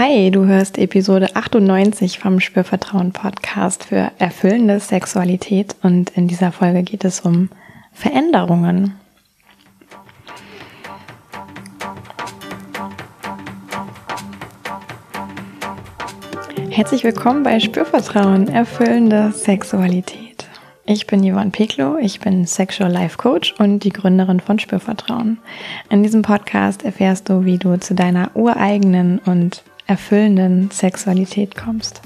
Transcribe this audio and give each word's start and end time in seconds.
Hi, 0.00 0.30
du 0.30 0.46
hörst 0.46 0.78
Episode 0.78 1.34
98 1.34 2.20
vom 2.20 2.38
Spürvertrauen 2.38 3.10
Podcast 3.10 3.82
für 3.82 4.12
erfüllende 4.20 4.78
Sexualität 4.78 5.74
und 5.82 6.10
in 6.10 6.28
dieser 6.28 6.52
Folge 6.52 6.84
geht 6.84 7.04
es 7.04 7.18
um 7.18 7.50
Veränderungen. 7.92 8.94
Herzlich 16.70 17.02
willkommen 17.02 17.42
bei 17.42 17.58
Spürvertrauen, 17.58 18.46
erfüllende 18.46 19.32
Sexualität. 19.32 20.46
Ich 20.86 21.08
bin 21.08 21.28
Yvonne 21.28 21.50
Peklo, 21.50 21.96
ich 21.98 22.20
bin 22.20 22.46
Sexual 22.46 22.92
Life 22.92 23.18
Coach 23.18 23.52
und 23.58 23.80
die 23.80 23.90
Gründerin 23.90 24.38
von 24.38 24.60
Spürvertrauen. 24.60 25.38
In 25.90 26.04
diesem 26.04 26.22
Podcast 26.22 26.84
erfährst 26.84 27.28
du, 27.28 27.44
wie 27.44 27.58
du 27.58 27.80
zu 27.80 27.96
deiner 27.96 28.30
ureigenen 28.36 29.18
und 29.18 29.64
erfüllenden 29.88 30.70
Sexualität 30.70 31.56
kommst. 31.56 32.00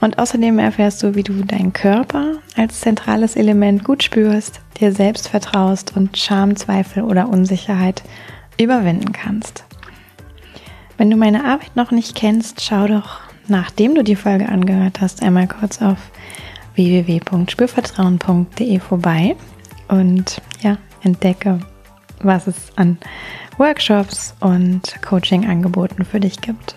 Und 0.00 0.20
außerdem 0.20 0.60
erfährst 0.60 1.02
du, 1.02 1.16
wie 1.16 1.24
du 1.24 1.42
deinen 1.42 1.72
Körper 1.72 2.36
als 2.56 2.80
zentrales 2.80 3.34
Element 3.34 3.82
gut 3.82 4.04
spürst, 4.04 4.60
dir 4.80 4.92
selbst 4.92 5.28
vertraust 5.28 5.96
und 5.96 6.16
Scham, 6.16 6.54
Zweifel 6.54 7.02
oder 7.02 7.28
Unsicherheit 7.28 8.04
überwinden 8.60 9.12
kannst. 9.12 9.64
Wenn 10.96 11.10
du 11.10 11.16
meine 11.16 11.44
Arbeit 11.44 11.74
noch 11.74 11.90
nicht 11.90 12.14
kennst, 12.14 12.62
schau 12.62 12.86
doch 12.86 13.28
nachdem 13.48 13.94
du 13.94 14.04
die 14.04 14.16
Folge 14.16 14.48
angehört 14.48 15.00
hast, 15.00 15.22
einmal 15.22 15.48
kurz 15.48 15.80
auf 15.82 15.98
www.spürvertrauen.de 16.74 18.80
vorbei 18.80 19.36
und 19.88 20.40
ja, 20.60 20.76
entdecke, 21.02 21.58
was 22.20 22.46
es 22.46 22.56
an 22.76 22.98
Workshops 23.56 24.34
und 24.40 25.02
Coaching-Angeboten 25.02 26.04
für 26.04 26.20
dich 26.20 26.40
gibt. 26.40 26.76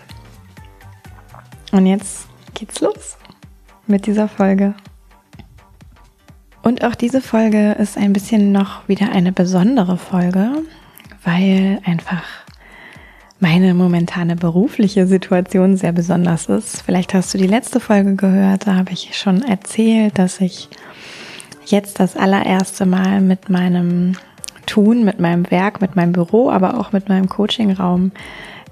Und 1.72 1.86
jetzt 1.86 2.28
geht's 2.54 2.80
los 2.80 3.16
mit 3.86 4.06
dieser 4.06 4.28
Folge. 4.28 4.74
Und 6.62 6.84
auch 6.84 6.94
diese 6.94 7.20
Folge 7.20 7.72
ist 7.72 7.98
ein 7.98 8.12
bisschen 8.12 8.52
noch 8.52 8.86
wieder 8.88 9.10
eine 9.10 9.32
besondere 9.32 9.96
Folge, 9.96 10.62
weil 11.24 11.80
einfach 11.84 12.22
meine 13.40 13.74
momentane 13.74 14.36
berufliche 14.36 15.08
Situation 15.08 15.76
sehr 15.76 15.90
besonders 15.90 16.46
ist. 16.46 16.82
Vielleicht 16.82 17.14
hast 17.14 17.34
du 17.34 17.38
die 17.38 17.48
letzte 17.48 17.80
Folge 17.80 18.14
gehört, 18.14 18.68
da 18.68 18.76
habe 18.76 18.92
ich 18.92 19.18
schon 19.18 19.42
erzählt, 19.42 20.18
dass 20.18 20.40
ich 20.40 20.68
jetzt 21.66 21.98
das 21.98 22.16
allererste 22.16 22.86
Mal 22.86 23.20
mit 23.20 23.48
meinem 23.48 24.12
Tun, 24.66 25.04
mit 25.04 25.18
meinem 25.18 25.50
Werk, 25.50 25.80
mit 25.80 25.96
meinem 25.96 26.12
Büro, 26.12 26.50
aber 26.50 26.78
auch 26.78 26.92
mit 26.92 27.08
meinem 27.08 27.28
Coachingraum 27.28 28.12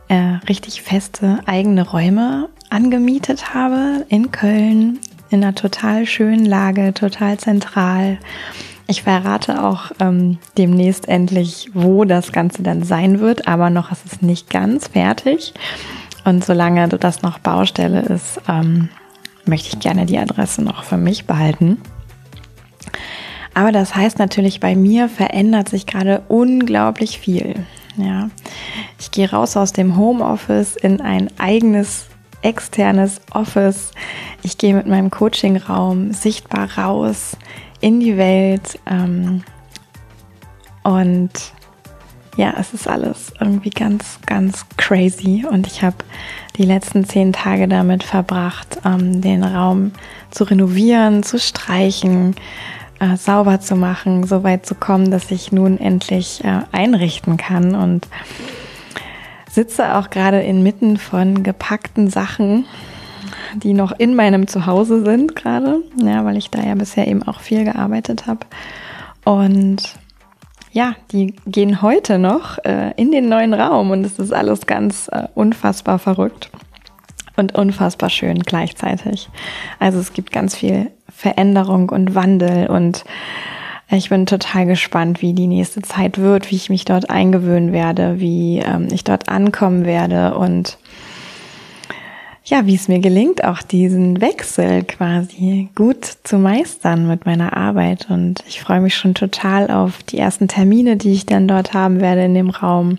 äh, 0.06 0.38
richtig 0.48 0.82
feste 0.82 1.40
eigene 1.46 1.88
Räume 1.88 2.48
angemietet 2.70 3.54
habe 3.54 4.06
in 4.08 4.30
Köln, 4.30 4.98
in 5.30 5.42
einer 5.42 5.54
total 5.54 6.06
schönen 6.06 6.44
Lage, 6.44 6.94
total 6.94 7.38
zentral 7.38 8.18
ich 8.90 9.04
verrate 9.04 9.62
auch 9.62 9.92
ähm, 10.00 10.38
demnächst 10.58 11.06
endlich, 11.06 11.70
wo 11.74 12.04
das 12.04 12.32
Ganze 12.32 12.64
dann 12.64 12.82
sein 12.82 13.20
wird, 13.20 13.46
aber 13.46 13.70
noch 13.70 13.92
ist 13.92 14.04
es 14.04 14.20
nicht 14.20 14.50
ganz 14.50 14.88
fertig. 14.88 15.54
Und 16.24 16.44
solange 16.44 16.88
das 16.88 17.22
noch 17.22 17.38
Baustelle 17.38 18.00
ist, 18.00 18.40
ähm, 18.48 18.88
möchte 19.44 19.68
ich 19.68 19.78
gerne 19.78 20.06
die 20.06 20.18
Adresse 20.18 20.64
noch 20.64 20.82
für 20.82 20.96
mich 20.96 21.26
behalten. 21.26 21.80
Aber 23.54 23.70
das 23.70 23.94
heißt 23.94 24.18
natürlich, 24.18 24.58
bei 24.58 24.74
mir 24.74 25.08
verändert 25.08 25.68
sich 25.68 25.86
gerade 25.86 26.22
unglaublich 26.26 27.20
viel. 27.20 27.64
Ja, 27.96 28.28
ich 28.98 29.12
gehe 29.12 29.30
raus 29.30 29.56
aus 29.56 29.72
dem 29.72 29.96
Homeoffice 29.96 30.74
in 30.74 31.00
ein 31.00 31.30
eigenes 31.38 32.06
externes 32.42 33.20
Office. 33.32 33.92
Ich 34.42 34.58
gehe 34.58 34.74
mit 34.74 34.86
meinem 34.86 35.10
Coachingraum 35.10 36.12
sichtbar 36.12 36.68
raus 36.76 37.36
in 37.80 38.00
die 38.00 38.16
Welt. 38.16 38.78
Ähm, 38.86 39.42
und 40.82 41.30
ja, 42.36 42.54
es 42.58 42.72
ist 42.72 42.88
alles 42.88 43.32
irgendwie 43.40 43.70
ganz, 43.70 44.18
ganz 44.26 44.64
crazy. 44.76 45.44
Und 45.48 45.66
ich 45.66 45.82
habe 45.82 45.96
die 46.56 46.64
letzten 46.64 47.04
zehn 47.04 47.32
Tage 47.32 47.68
damit 47.68 48.02
verbracht, 48.02 48.78
ähm, 48.84 49.20
den 49.20 49.44
Raum 49.44 49.92
zu 50.30 50.44
renovieren, 50.44 51.22
zu 51.22 51.38
streichen, 51.38 52.36
äh, 52.98 53.16
sauber 53.16 53.60
zu 53.60 53.76
machen, 53.76 54.24
so 54.26 54.42
weit 54.42 54.64
zu 54.66 54.74
kommen, 54.74 55.10
dass 55.10 55.30
ich 55.30 55.52
nun 55.52 55.78
endlich 55.78 56.44
äh, 56.44 56.60
einrichten 56.72 57.36
kann. 57.36 57.74
Und 57.74 58.08
sitze 59.50 59.96
auch 59.96 60.10
gerade 60.10 60.40
inmitten 60.40 60.96
von 60.96 61.42
gepackten 61.42 62.08
Sachen 62.08 62.64
die 63.54 63.72
noch 63.72 63.92
in 63.92 64.14
meinem 64.14 64.46
Zuhause 64.46 65.04
sind 65.04 65.36
gerade, 65.36 65.82
ja, 65.96 66.24
weil 66.24 66.36
ich 66.36 66.50
da 66.50 66.60
ja 66.62 66.74
bisher 66.74 67.06
eben 67.08 67.22
auch 67.22 67.40
viel 67.40 67.64
gearbeitet 67.64 68.26
habe. 68.26 68.46
Und 69.24 69.94
ja, 70.72 70.94
die 71.12 71.34
gehen 71.46 71.82
heute 71.82 72.18
noch 72.18 72.58
äh, 72.64 72.92
in 72.96 73.10
den 73.10 73.28
neuen 73.28 73.54
Raum 73.54 73.90
und 73.90 74.04
es 74.04 74.18
ist 74.18 74.32
alles 74.32 74.66
ganz 74.66 75.08
äh, 75.08 75.26
unfassbar 75.34 75.98
verrückt 75.98 76.50
und 77.36 77.54
unfassbar 77.56 78.10
schön 78.10 78.38
gleichzeitig. 78.40 79.28
Also 79.78 79.98
es 79.98 80.12
gibt 80.12 80.30
ganz 80.30 80.54
viel 80.54 80.90
Veränderung 81.08 81.88
und 81.90 82.14
Wandel 82.14 82.68
und 82.68 83.04
ich 83.96 84.08
bin 84.08 84.26
total 84.26 84.66
gespannt, 84.66 85.20
wie 85.20 85.32
die 85.32 85.46
nächste 85.46 85.82
Zeit 85.82 86.18
wird, 86.18 86.50
wie 86.50 86.56
ich 86.56 86.70
mich 86.70 86.84
dort 86.84 87.10
eingewöhnen 87.10 87.72
werde, 87.72 88.20
wie 88.20 88.58
ähm, 88.58 88.88
ich 88.92 89.04
dort 89.04 89.28
ankommen 89.28 89.84
werde 89.84 90.34
und 90.34 90.78
ja, 92.44 92.66
wie 92.66 92.74
es 92.74 92.88
mir 92.88 92.98
gelingt, 92.98 93.44
auch 93.44 93.62
diesen 93.62 94.20
Wechsel 94.20 94.82
quasi 94.82 95.68
gut 95.76 96.04
zu 96.24 96.38
meistern 96.38 97.06
mit 97.06 97.24
meiner 97.26 97.56
Arbeit. 97.56 98.08
Und 98.10 98.42
ich 98.48 98.60
freue 98.60 98.80
mich 98.80 98.96
schon 98.96 99.14
total 99.14 99.70
auf 99.70 100.02
die 100.02 100.18
ersten 100.18 100.48
Termine, 100.48 100.96
die 100.96 101.12
ich 101.12 101.26
dann 101.26 101.46
dort 101.46 101.74
haben 101.74 102.00
werde 102.00 102.24
in 102.24 102.34
dem 102.34 102.50
Raum. 102.50 102.98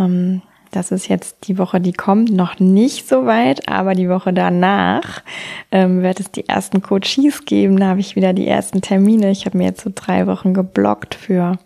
Ähm, 0.00 0.42
das 0.72 0.90
ist 0.90 1.06
jetzt 1.06 1.46
die 1.46 1.58
Woche, 1.58 1.80
die 1.80 1.92
kommt, 1.92 2.32
noch 2.32 2.58
nicht 2.58 3.06
so 3.06 3.26
weit, 3.26 3.68
aber 3.68 3.94
die 3.94 4.08
Woche 4.08 4.32
danach 4.32 5.22
ähm, 5.70 6.02
wird 6.02 6.18
es 6.18 6.30
die 6.30 6.48
ersten 6.48 6.82
Coaches 6.82 7.44
geben. 7.44 7.78
Da 7.78 7.88
habe 7.88 8.00
ich 8.00 8.16
wieder 8.16 8.32
die 8.32 8.48
ersten 8.48 8.80
Termine. 8.80 9.30
Ich 9.30 9.44
habe 9.44 9.58
mir 9.58 9.64
jetzt 9.64 9.82
so 9.82 9.92
drei 9.94 10.26
Wochen 10.26 10.54
geblockt 10.54 11.14
für 11.14 11.58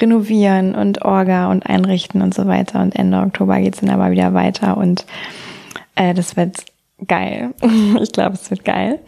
Renovieren 0.00 0.74
und 0.74 1.02
Orga 1.02 1.50
und 1.50 1.64
Einrichten 1.64 2.22
und 2.22 2.34
so 2.34 2.46
weiter. 2.46 2.82
Und 2.82 2.96
Ende 2.96 3.18
Oktober 3.18 3.60
geht's 3.60 3.80
dann 3.80 3.90
aber 3.90 4.10
wieder 4.10 4.34
weiter 4.34 4.76
und 4.76 5.06
äh, 5.94 6.12
das 6.12 6.36
wird 6.36 6.64
geil. 7.06 7.54
ich 8.02 8.12
glaube, 8.12 8.34
es 8.34 8.50
wird 8.50 8.64
geil. 8.64 8.98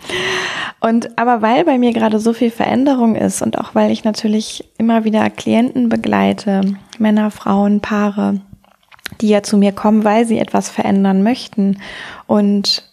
Und 0.81 1.19
aber 1.19 1.43
weil 1.43 1.65
bei 1.65 1.79
mir 1.79 1.93
gerade 1.93 2.21
so 2.21 2.33
viel 2.33 2.51
Veränderung 2.51 3.17
ist 3.17 3.43
und 3.43 3.59
auch 3.59 3.75
weil 3.75 3.91
ich 3.91 4.05
natürlich 4.05 4.65
immer 4.79 5.05
wieder 5.05 5.31
Klienten 5.31 5.89
begleite, 5.89 6.77
Männer, 6.99 7.33
Frauen, 7.33 7.81
Paare, 7.81 8.41
die 9.21 9.29
ja 9.29 9.43
zu 9.43 9.57
mir 9.57 9.73
kommen, 9.73 10.05
weil 10.05 10.27
sie 10.27 10.39
etwas 10.39 10.69
verändern 10.69 11.23
möchten 11.23 11.79
und 12.27 12.91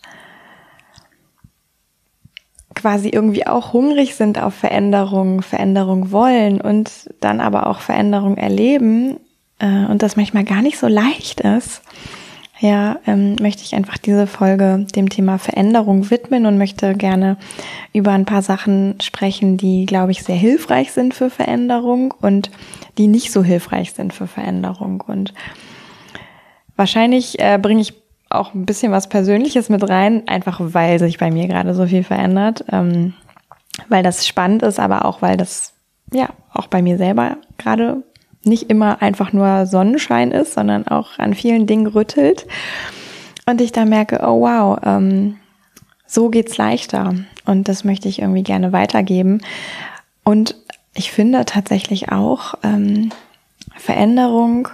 quasi 2.76 3.10
irgendwie 3.10 3.46
auch 3.48 3.74
hungrig 3.74 4.16
sind 4.16 4.42
auf 4.42 4.54
Veränderung, 4.54 5.42
Veränderung 5.42 6.12
wollen 6.12 6.60
und 6.60 7.10
dann 7.20 7.40
aber 7.40 7.68
auch 7.68 7.80
Veränderung 7.80 8.38
erleben 8.38 9.18
äh, 9.60 9.86
und 9.86 10.02
das 10.02 10.16
manchmal 10.16 10.44
gar 10.44 10.62
nicht 10.62 10.78
so 10.78 10.88
leicht 10.88 11.42
ist, 11.42 11.82
ja, 12.60 12.98
ähm, 13.06 13.36
möchte 13.42 13.64
ich 13.64 13.76
einfach 13.76 13.98
diese 13.98 14.26
Folge 14.26 14.86
dem 14.96 15.10
Thema 15.10 15.38
Veränderung 15.38 16.10
widmen 16.10 16.46
und 16.46 16.58
möchte 16.58 16.94
gerne 16.94 17.38
über 17.92 18.12
ein 18.12 18.26
paar 18.26 18.42
Sachen 18.42 18.96
sprechen, 19.02 19.58
die, 19.58 19.86
glaube 19.86 20.12
ich, 20.12 20.24
sehr 20.24 20.36
hilfreich 20.36 20.94
sind 20.94 21.14
für 21.14 21.30
Veränderung 21.30 22.14
und 22.22 22.52
die 22.98 23.08
nicht 23.08 23.32
so 23.32 23.44
hilfreich 23.44 23.92
sind 23.92 24.14
für 24.14 24.28
Veränderung. 24.28 25.04
Und 25.06 25.34
wahrscheinlich 26.76 27.40
äh, 27.40 27.58
bringe 27.62 27.82
ich 27.82 27.94
auch 28.30 28.54
ein 28.54 28.66
bisschen 28.66 28.92
was 28.92 29.10
Persönliches 29.10 29.70
mit 29.70 29.88
rein, 29.88 30.28
einfach 30.28 30.60
weil 30.60 31.00
sich 31.00 31.18
bei 31.18 31.32
mir 31.32 31.48
gerade 31.48 31.74
so 31.74 31.86
viel 31.86 32.04
verändert, 32.04 32.66
ähm, 32.72 33.14
weil 33.90 34.04
das 34.04 34.28
spannend 34.28 34.64
ist, 34.64 34.80
aber 34.80 35.06
auch 35.06 35.22
weil 35.22 35.38
das 35.38 35.74
ja 36.12 36.30
auch 36.52 36.68
bei 36.68 36.82
mir 36.82 36.98
selber 36.98 37.38
gerade 37.58 38.04
nicht 38.44 38.70
immer 38.70 39.02
einfach 39.02 39.34
nur 39.34 39.66
Sonnenschein 39.66 40.32
ist, 40.32 40.54
sondern 40.54 40.88
auch 40.88 41.18
an 41.18 41.34
vielen 41.34 41.66
Dingen 41.66 41.88
rüttelt. 41.88 42.46
Und 43.46 43.62
ich 43.62 43.72
da 43.72 43.86
merke, 43.86 44.20
oh 44.24 44.42
wow, 44.42 44.80
ähm, 44.84 45.38
so 46.06 46.30
geht's 46.30 46.58
leichter. 46.58 47.14
Und 47.46 47.68
das 47.68 47.84
möchte 47.84 48.10
ich 48.10 48.20
irgendwie 48.20 48.44
gerne 48.44 48.72
weitergeben. 48.72 49.42
Und 50.24 50.56
ich 50.94 51.12
finde 51.12 51.46
tatsächlich 51.46 52.12
auch, 52.12 52.56
ähm, 52.64 53.12
Veränderung 53.76 54.68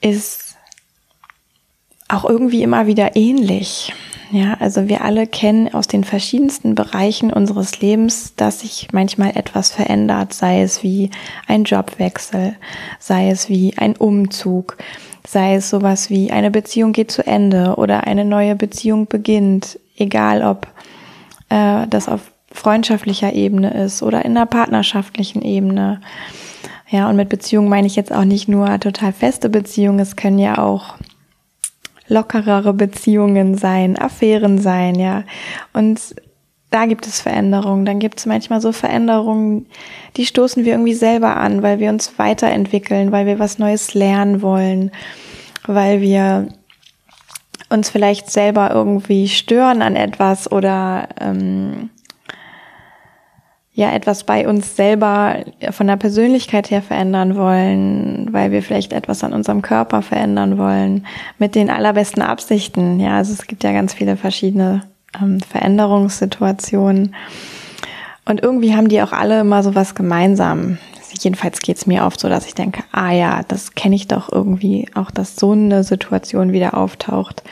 ist 0.00 0.53
auch 2.08 2.24
irgendwie 2.24 2.62
immer 2.62 2.86
wieder 2.86 3.16
ähnlich. 3.16 3.92
Ja, 4.30 4.56
also 4.58 4.88
wir 4.88 5.04
alle 5.04 5.26
kennen 5.26 5.72
aus 5.72 5.86
den 5.86 6.02
verschiedensten 6.02 6.74
Bereichen 6.74 7.32
unseres 7.32 7.80
Lebens, 7.80 8.34
dass 8.36 8.60
sich 8.60 8.88
manchmal 8.92 9.36
etwas 9.36 9.70
verändert, 9.70 10.32
sei 10.32 10.62
es 10.62 10.82
wie 10.82 11.10
ein 11.46 11.64
Jobwechsel, 11.64 12.56
sei 12.98 13.30
es 13.30 13.48
wie 13.48 13.76
ein 13.76 13.96
Umzug, 13.96 14.76
Sei 15.26 15.54
es 15.54 15.70
sowas 15.70 16.10
wie 16.10 16.30
eine 16.30 16.50
Beziehung 16.50 16.92
geht 16.92 17.10
zu 17.10 17.26
Ende 17.26 17.76
oder 17.76 18.06
eine 18.06 18.26
neue 18.26 18.54
Beziehung 18.56 19.06
beginnt, 19.06 19.78
egal 19.96 20.42
ob 20.42 20.66
äh, 21.48 21.86
das 21.88 22.08
auf 22.08 22.30
freundschaftlicher 22.52 23.32
Ebene 23.32 23.72
ist 23.72 24.02
oder 24.02 24.24
in 24.24 24.36
einer 24.36 24.46
partnerschaftlichen 24.46 25.40
Ebene. 25.40 26.02
Ja, 26.90 27.08
und 27.08 27.16
mit 27.16 27.30
Beziehung 27.30 27.68
meine 27.68 27.86
ich 27.86 27.96
jetzt 27.96 28.12
auch 28.12 28.24
nicht 28.24 28.48
nur 28.48 28.78
total 28.80 29.12
feste 29.12 29.48
Beziehungen, 29.48 29.98
es 29.98 30.14
können 30.14 30.38
ja 30.38 30.58
auch 30.58 30.96
lockerere 32.08 32.72
Beziehungen 32.72 33.56
sein, 33.56 33.98
Affären 33.98 34.58
sein, 34.58 34.94
ja. 34.96 35.24
Und 35.72 36.00
da 36.70 36.86
gibt 36.86 37.06
es 37.06 37.20
Veränderungen. 37.20 37.84
Dann 37.84 38.00
gibt 38.00 38.18
es 38.18 38.26
manchmal 38.26 38.60
so 38.60 38.72
Veränderungen, 38.72 39.66
die 40.16 40.26
stoßen 40.26 40.64
wir 40.64 40.72
irgendwie 40.72 40.94
selber 40.94 41.36
an, 41.36 41.62
weil 41.62 41.78
wir 41.78 41.88
uns 41.88 42.18
weiterentwickeln, 42.18 43.12
weil 43.12 43.26
wir 43.26 43.38
was 43.38 43.60
Neues 43.60 43.94
lernen 43.94 44.42
wollen, 44.42 44.90
weil 45.66 46.00
wir 46.00 46.48
uns 47.70 47.90
vielleicht 47.90 48.30
selber 48.30 48.70
irgendwie 48.72 49.28
stören 49.28 49.82
an 49.82 49.94
etwas 49.94 50.50
oder 50.50 51.08
ähm, 51.20 51.90
ja 53.74 53.92
etwas 53.92 54.22
bei 54.22 54.48
uns 54.48 54.76
selber 54.76 55.44
von 55.70 55.88
der 55.88 55.96
Persönlichkeit 55.96 56.70
her 56.70 56.80
verändern 56.80 57.36
wollen, 57.36 58.28
weil 58.32 58.52
wir 58.52 58.62
vielleicht 58.62 58.92
etwas 58.92 59.24
an 59.24 59.32
unserem 59.32 59.62
Körper 59.62 60.00
verändern 60.00 60.58
wollen, 60.58 61.06
mit 61.38 61.56
den 61.56 61.70
allerbesten 61.70 62.22
Absichten. 62.22 63.00
Ja, 63.00 63.16
also 63.16 63.32
es 63.32 63.46
gibt 63.48 63.64
ja 63.64 63.72
ganz 63.72 63.92
viele 63.92 64.16
verschiedene 64.16 64.82
ähm, 65.20 65.40
Veränderungssituationen. 65.40 67.16
Und 68.24 68.42
irgendwie 68.42 68.74
haben 68.74 68.88
die 68.88 69.02
auch 69.02 69.12
alle 69.12 69.40
immer 69.40 69.62
so 69.64 69.74
was 69.74 69.96
gemeinsam. 69.96 70.78
Jedenfalls 71.20 71.60
geht's 71.60 71.86
mir 71.86 72.04
oft 72.04 72.20
so, 72.20 72.28
dass 72.28 72.46
ich 72.46 72.54
denke, 72.54 72.84
ah 72.92 73.12
ja, 73.12 73.42
das 73.46 73.74
kenne 73.74 73.96
ich 73.96 74.08
doch 74.08 74.30
irgendwie, 74.32 74.88
auch 74.94 75.10
dass 75.10 75.36
so 75.36 75.52
eine 75.52 75.82
Situation 75.82 76.52
wieder 76.52 76.76
auftaucht. 76.76 77.42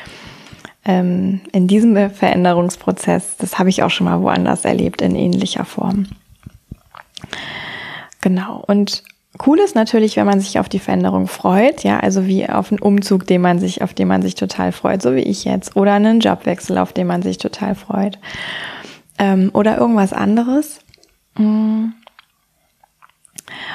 Ähm, 0.85 1.41
in 1.53 1.69
diesem 1.69 2.11
Veränderungsprozess, 2.11 3.37
das 3.37 3.59
habe 3.59 3.69
ich 3.69 3.83
auch 3.83 3.91
schon 3.91 4.07
mal 4.07 4.21
woanders 4.21 4.65
erlebt, 4.65 5.01
in 5.01 5.15
ähnlicher 5.15 5.65
Form. 5.65 6.07
Genau. 8.21 8.63
Und 8.67 9.05
Cool 9.45 9.59
ist 9.61 9.75
natürlich, 9.75 10.17
wenn 10.17 10.27
man 10.27 10.41
sich 10.41 10.59
auf 10.59 10.69
die 10.69 10.79
Veränderung 10.79 11.27
freut, 11.27 11.85
ja, 11.85 11.99
also 11.99 12.27
wie 12.27 12.47
auf 12.49 12.71
einen 12.71 12.81
Umzug, 12.81 13.27
den 13.27 13.41
man 13.41 13.59
sich, 13.59 13.81
auf 13.81 13.95
den 13.95 14.07
man 14.07 14.21
sich 14.21 14.35
total 14.35 14.73
freut, 14.73 15.01
so 15.01 15.15
wie 15.15 15.21
ich 15.21 15.45
jetzt, 15.45 15.75
oder 15.75 15.95
einen 15.95 16.21
Jobwechsel, 16.21 16.77
auf 16.77 16.93
den 16.93 17.07
man 17.07 17.23
sich 17.23 17.39
total 17.39 17.75
freut, 17.75 18.19
ähm, 19.19 19.51
oder 19.55 19.79
irgendwas 19.79 20.13
anderes. 20.13 20.81
Mhm. 21.39 21.95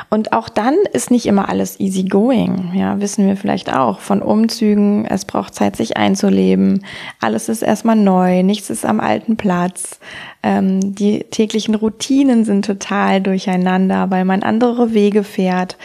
Und 0.10 0.34
auch 0.34 0.50
dann 0.50 0.76
ist 0.94 1.12
nicht 1.12 1.26
immer 1.26 1.50
alles 1.50 1.80
easy 1.80 2.04
going. 2.04 2.72
Ja, 2.74 3.00
wissen 3.00 3.28
wir 3.28 3.38
vielleicht 3.38 3.74
auch 3.74 4.00
von 4.00 4.22
Umzügen. 4.22 5.06
Es 5.06 5.26
braucht 5.26 5.54
Zeit, 5.54 5.76
sich 5.76 5.98
einzuleben. 5.98 6.86
Alles 7.20 7.50
ist 7.50 7.62
erstmal 7.62 7.96
neu. 7.96 8.44
Nichts 8.44 8.70
ist 8.70 8.86
am 8.86 9.00
alten 9.00 9.38
Platz. 9.38 10.00
Ähm, 10.44 10.96
die 10.96 11.26
täglichen 11.26 11.76
Routinen 11.76 12.46
sind 12.46 12.66
total 12.66 13.22
durcheinander, 13.22 14.10
weil 14.10 14.26
man 14.26 14.44
andere 14.44 14.94
Wege 14.94 15.24
fährt, 15.24 15.78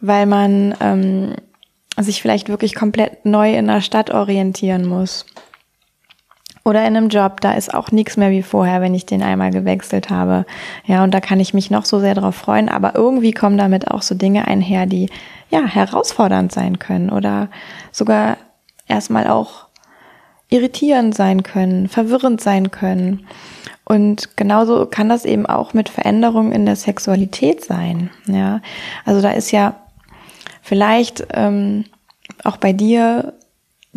weil 0.00 0.26
man 0.26 0.74
ähm, 0.80 1.34
sich 1.98 2.22
vielleicht 2.22 2.48
wirklich 2.48 2.74
komplett 2.74 3.24
neu 3.24 3.54
in 3.54 3.66
der 3.66 3.80
Stadt 3.80 4.10
orientieren 4.10 4.86
muss. 4.86 5.26
Oder 6.68 6.86
in 6.86 6.98
einem 6.98 7.08
Job, 7.08 7.40
da 7.40 7.52
ist 7.52 7.72
auch 7.72 7.92
nichts 7.92 8.18
mehr 8.18 8.30
wie 8.30 8.42
vorher, 8.42 8.82
wenn 8.82 8.92
ich 8.92 9.06
den 9.06 9.22
einmal 9.22 9.50
gewechselt 9.50 10.10
habe. 10.10 10.44
Ja, 10.84 11.02
und 11.02 11.14
da 11.14 11.20
kann 11.20 11.40
ich 11.40 11.54
mich 11.54 11.70
noch 11.70 11.86
so 11.86 11.98
sehr 11.98 12.14
drauf 12.14 12.34
freuen, 12.34 12.68
aber 12.68 12.94
irgendwie 12.94 13.32
kommen 13.32 13.56
damit 13.56 13.90
auch 13.90 14.02
so 14.02 14.14
Dinge 14.14 14.46
einher, 14.46 14.84
die 14.84 15.08
ja 15.48 15.64
herausfordernd 15.64 16.52
sein 16.52 16.78
können 16.78 17.08
oder 17.08 17.48
sogar 17.90 18.36
erstmal 18.86 19.28
auch 19.28 19.68
irritierend 20.50 21.14
sein 21.14 21.42
können, 21.42 21.88
verwirrend 21.88 22.42
sein 22.42 22.70
können. 22.70 23.26
Und 23.86 24.36
genauso 24.36 24.84
kann 24.84 25.08
das 25.08 25.24
eben 25.24 25.46
auch 25.46 25.72
mit 25.72 25.88
Veränderungen 25.88 26.52
in 26.52 26.66
der 26.66 26.76
Sexualität 26.76 27.64
sein. 27.64 28.10
Ja, 28.26 28.60
also 29.06 29.22
da 29.22 29.30
ist 29.30 29.52
ja 29.52 29.76
vielleicht 30.60 31.26
ähm, 31.32 31.86
auch 32.44 32.58
bei 32.58 32.74
dir 32.74 33.32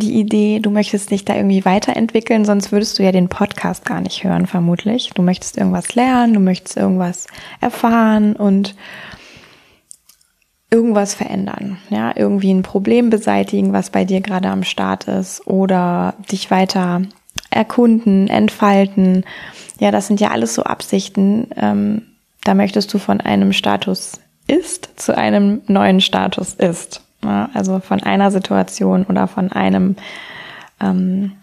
die 0.02 0.20
Idee, 0.20 0.60
du 0.60 0.70
möchtest 0.70 1.12
dich 1.12 1.26
da 1.26 1.36
irgendwie 1.36 1.66
weiterentwickeln, 1.66 2.46
sonst 2.46 2.72
würdest 2.72 2.98
du 2.98 3.04
ja 3.04 3.12
den 3.12 3.30
Podcast 3.30 3.86
gar 3.86 4.02
nicht 4.02 4.24
hören, 4.24 4.48
vermutlich. 4.48 5.12
Du 5.14 5.22
möchtest 5.22 5.58
irgendwas 5.58 5.96
lernen, 5.96 6.34
du 6.34 6.40
möchtest 6.40 6.78
irgendwas 6.78 7.28
erfahren 7.60 8.36
und 8.36 8.76
irgendwas 10.70 11.14
verändern, 11.14 11.78
ja, 11.90 12.14
irgendwie 12.16 12.54
ein 12.54 12.64
Problem 12.64 13.10
beseitigen, 13.10 13.74
was 13.74 13.90
bei 13.90 14.06
dir 14.06 14.22
gerade 14.22 14.50
am 14.50 14.64
Start 14.64 15.08
ist 15.08 15.46
oder 15.46 16.16
dich 16.32 16.50
weiter 16.50 17.02
erkunden, 17.50 18.28
entfalten. 18.28 19.26
Ja, 19.80 19.92
das 19.92 20.08
sind 20.08 20.22
ja 20.22 20.32
alles 20.32 20.56
so 20.56 20.64
Absichten. 20.64 21.48
Ähm, 21.58 22.04
da 22.44 22.54
möchtest 22.54 22.94
du 22.94 22.98
von 22.98 23.20
einem 23.22 23.52
Status 23.54 24.14
ist 24.48 24.90
zu 24.96 25.16
einem 25.16 25.62
neuen 25.68 26.02
Status 26.02 26.54
ist. 26.54 27.02
Ja, 27.24 27.50
also 27.54 27.80
von 27.80 28.02
einer 28.02 28.32
Situation 28.32 29.06
oder 29.06 29.28
von 29.28 29.52
einem 29.52 29.96
ähm, 30.80 31.34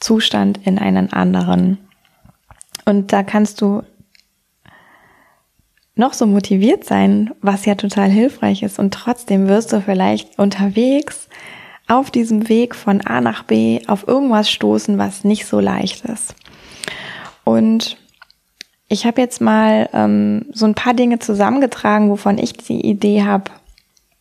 Zustand 0.00 0.60
in 0.66 0.78
einen 0.78 1.12
anderen. 1.12 1.78
Und 2.84 3.12
da 3.12 3.22
kannst 3.22 3.60
du 3.60 3.82
noch 5.98 6.12
so 6.12 6.26
motiviert 6.26 6.84
sein, 6.84 7.32
was 7.42 7.66
ja 7.66 7.74
total 7.74 8.08
hilfreich 8.08 8.62
ist. 8.62 8.78
Und 8.78 8.94
trotzdem 8.94 9.48
wirst 9.48 9.72
du 9.72 9.82
vielleicht 9.82 10.38
unterwegs 10.38 11.28
auf 11.88 12.10
diesem 12.10 12.48
Weg 12.48 12.74
von 12.74 13.00
A 13.00 13.20
nach 13.20 13.42
B 13.42 13.80
auf 13.88 14.06
irgendwas 14.06 14.50
stoßen, 14.50 14.96
was 14.96 15.24
nicht 15.24 15.46
so 15.46 15.58
leicht 15.58 16.04
ist. 16.04 16.34
Und 17.44 17.96
ich 18.88 19.06
habe 19.06 19.20
jetzt 19.20 19.40
mal 19.40 19.88
ähm, 19.92 20.46
so 20.52 20.66
ein 20.66 20.74
paar 20.74 20.94
Dinge 20.94 21.18
zusammengetragen, 21.18 22.10
wovon 22.10 22.38
ich 22.38 22.52
die 22.54 22.86
Idee 22.86 23.24
habe, 23.24 23.50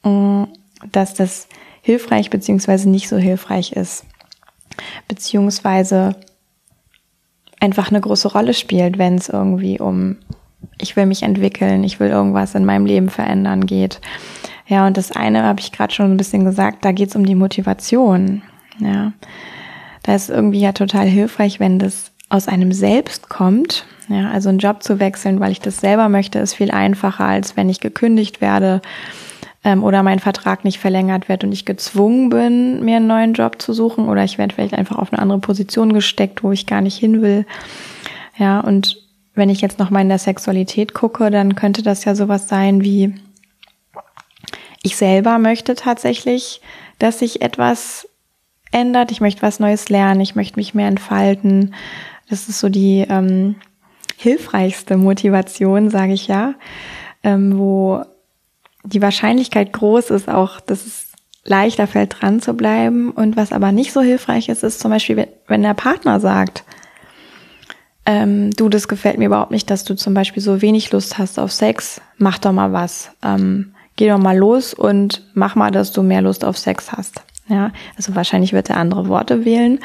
dass 0.03 1.13
das 1.13 1.47
hilfreich 1.81 2.29
beziehungsweise 2.29 2.89
nicht 2.89 3.09
so 3.09 3.17
hilfreich 3.17 3.73
ist, 3.73 4.05
beziehungsweise 5.07 6.15
einfach 7.59 7.89
eine 7.89 8.01
große 8.01 8.31
Rolle 8.31 8.53
spielt, 8.53 8.97
wenn 8.97 9.15
es 9.15 9.29
irgendwie 9.29 9.79
um 9.79 10.17
ich 10.79 10.95
will 10.95 11.05
mich 11.05 11.23
entwickeln, 11.23 11.83
ich 11.83 11.99
will 11.99 12.09
irgendwas 12.09 12.55
in 12.55 12.65
meinem 12.65 12.85
Leben 12.85 13.09
verändern 13.09 13.65
geht. 13.65 13.99
Ja, 14.67 14.85
und 14.85 14.97
das 14.97 15.11
eine 15.11 15.43
habe 15.43 15.59
ich 15.59 15.71
gerade 15.71 15.93
schon 15.93 16.11
ein 16.11 16.17
bisschen 16.17 16.45
gesagt, 16.45 16.83
da 16.83 16.91
geht 16.91 17.09
es 17.09 17.15
um 17.15 17.25
die 17.25 17.35
Motivation. 17.35 18.41
Ja, 18.79 19.13
da 20.03 20.15
ist 20.15 20.29
irgendwie 20.29 20.59
ja 20.59 20.73
total 20.73 21.07
hilfreich, 21.07 21.59
wenn 21.59 21.79
das 21.79 22.11
aus 22.29 22.47
einem 22.47 22.71
selbst 22.73 23.29
kommt. 23.29 23.85
Ja, 24.09 24.29
also 24.29 24.49
einen 24.49 24.59
Job 24.59 24.83
zu 24.83 24.99
wechseln, 24.99 25.39
weil 25.39 25.51
ich 25.51 25.61
das 25.61 25.77
selber 25.77 26.09
möchte, 26.09 26.39
ist 26.39 26.53
viel 26.53 26.71
einfacher, 26.71 27.25
als 27.25 27.57
wenn 27.57 27.69
ich 27.69 27.79
gekündigt 27.79 28.41
werde 28.41 28.81
ähm, 29.63 29.83
oder 29.83 30.03
mein 30.03 30.19
Vertrag 30.19 30.63
nicht 30.63 30.79
verlängert 30.79 31.29
wird 31.29 31.43
und 31.43 31.51
ich 31.51 31.65
gezwungen 31.65 32.29
bin, 32.29 32.83
mir 32.83 32.97
einen 32.97 33.07
neuen 33.07 33.33
Job 33.33 33.61
zu 33.61 33.73
suchen 33.73 34.07
oder 34.07 34.23
ich 34.23 34.37
werde 34.37 34.55
vielleicht 34.55 34.73
einfach 34.73 34.97
auf 34.97 35.11
eine 35.11 35.21
andere 35.21 35.39
Position 35.39 35.93
gesteckt, 35.93 36.43
wo 36.43 36.51
ich 36.51 36.65
gar 36.67 36.81
nicht 36.81 36.97
hin 36.97 37.21
will. 37.21 37.45
Ja, 38.37 38.59
und 38.59 38.97
wenn 39.33 39.49
ich 39.49 39.61
jetzt 39.61 39.79
noch 39.79 39.89
mal 39.89 40.01
in 40.01 40.09
der 40.09 40.19
Sexualität 40.19 40.93
gucke, 40.93 41.29
dann 41.31 41.55
könnte 41.55 41.83
das 41.83 42.05
ja 42.05 42.15
sowas 42.15 42.47
sein 42.47 42.83
wie, 42.83 43.13
ich 44.83 44.95
selber 44.95 45.37
möchte 45.37 45.75
tatsächlich, 45.75 46.61
dass 46.99 47.19
sich 47.19 47.41
etwas 47.41 48.07
ändert, 48.71 49.11
ich 49.11 49.21
möchte 49.21 49.41
was 49.41 49.59
Neues 49.59 49.89
lernen, 49.89 50.21
ich 50.21 50.35
möchte 50.35 50.57
mich 50.57 50.73
mehr 50.73 50.87
entfalten. 50.87 51.73
Das 52.29 52.49
ist 52.49 52.59
so 52.59 52.69
die 52.69 53.05
ähm, 53.09 53.55
hilfreichste 54.17 54.97
Motivation, 54.97 55.89
sage 55.89 56.13
ich 56.13 56.27
ja, 56.27 56.55
ähm, 57.23 57.57
wo 57.57 58.03
die 58.87 59.01
Wahrscheinlichkeit 59.01 59.73
groß 59.73 60.11
ist 60.11 60.29
auch, 60.29 60.59
dass 60.61 60.85
es 60.85 61.07
leichter 61.43 61.87
fällt, 61.87 62.21
dran 62.21 62.41
zu 62.41 62.53
bleiben. 62.53 63.11
Und 63.11 63.37
was 63.37 63.51
aber 63.51 63.71
nicht 63.71 63.93
so 63.93 64.01
hilfreich 64.01 64.49
ist, 64.49 64.63
ist 64.63 64.79
zum 64.79 64.91
Beispiel, 64.91 65.27
wenn 65.47 65.63
der 65.63 65.73
Partner 65.73 66.19
sagt, 66.19 66.63
ähm, 68.05 68.51
du, 68.51 68.69
das 68.69 68.87
gefällt 68.87 69.17
mir 69.17 69.25
überhaupt 69.25 69.51
nicht, 69.51 69.69
dass 69.69 69.83
du 69.83 69.95
zum 69.95 70.13
Beispiel 70.13 70.41
so 70.41 70.61
wenig 70.61 70.91
Lust 70.91 71.17
hast 71.17 71.39
auf 71.39 71.51
Sex, 71.51 72.01
mach 72.17 72.37
doch 72.37 72.53
mal 72.53 72.71
was. 72.71 73.11
Ähm, 73.23 73.73
geh 73.97 74.07
doch 74.07 74.17
mal 74.17 74.37
los 74.37 74.73
und 74.73 75.23
mach 75.33 75.55
mal, 75.55 75.71
dass 75.71 75.91
du 75.91 76.03
mehr 76.03 76.21
Lust 76.21 76.45
auf 76.45 76.57
Sex 76.57 76.91
hast. 76.91 77.21
Ja, 77.49 77.71
also 77.95 78.13
wahrscheinlich 78.15 78.51
wird 78.51 78.69
er 78.69 78.77
andere 78.77 79.07
Worte 79.07 79.45
wählen 79.45 79.79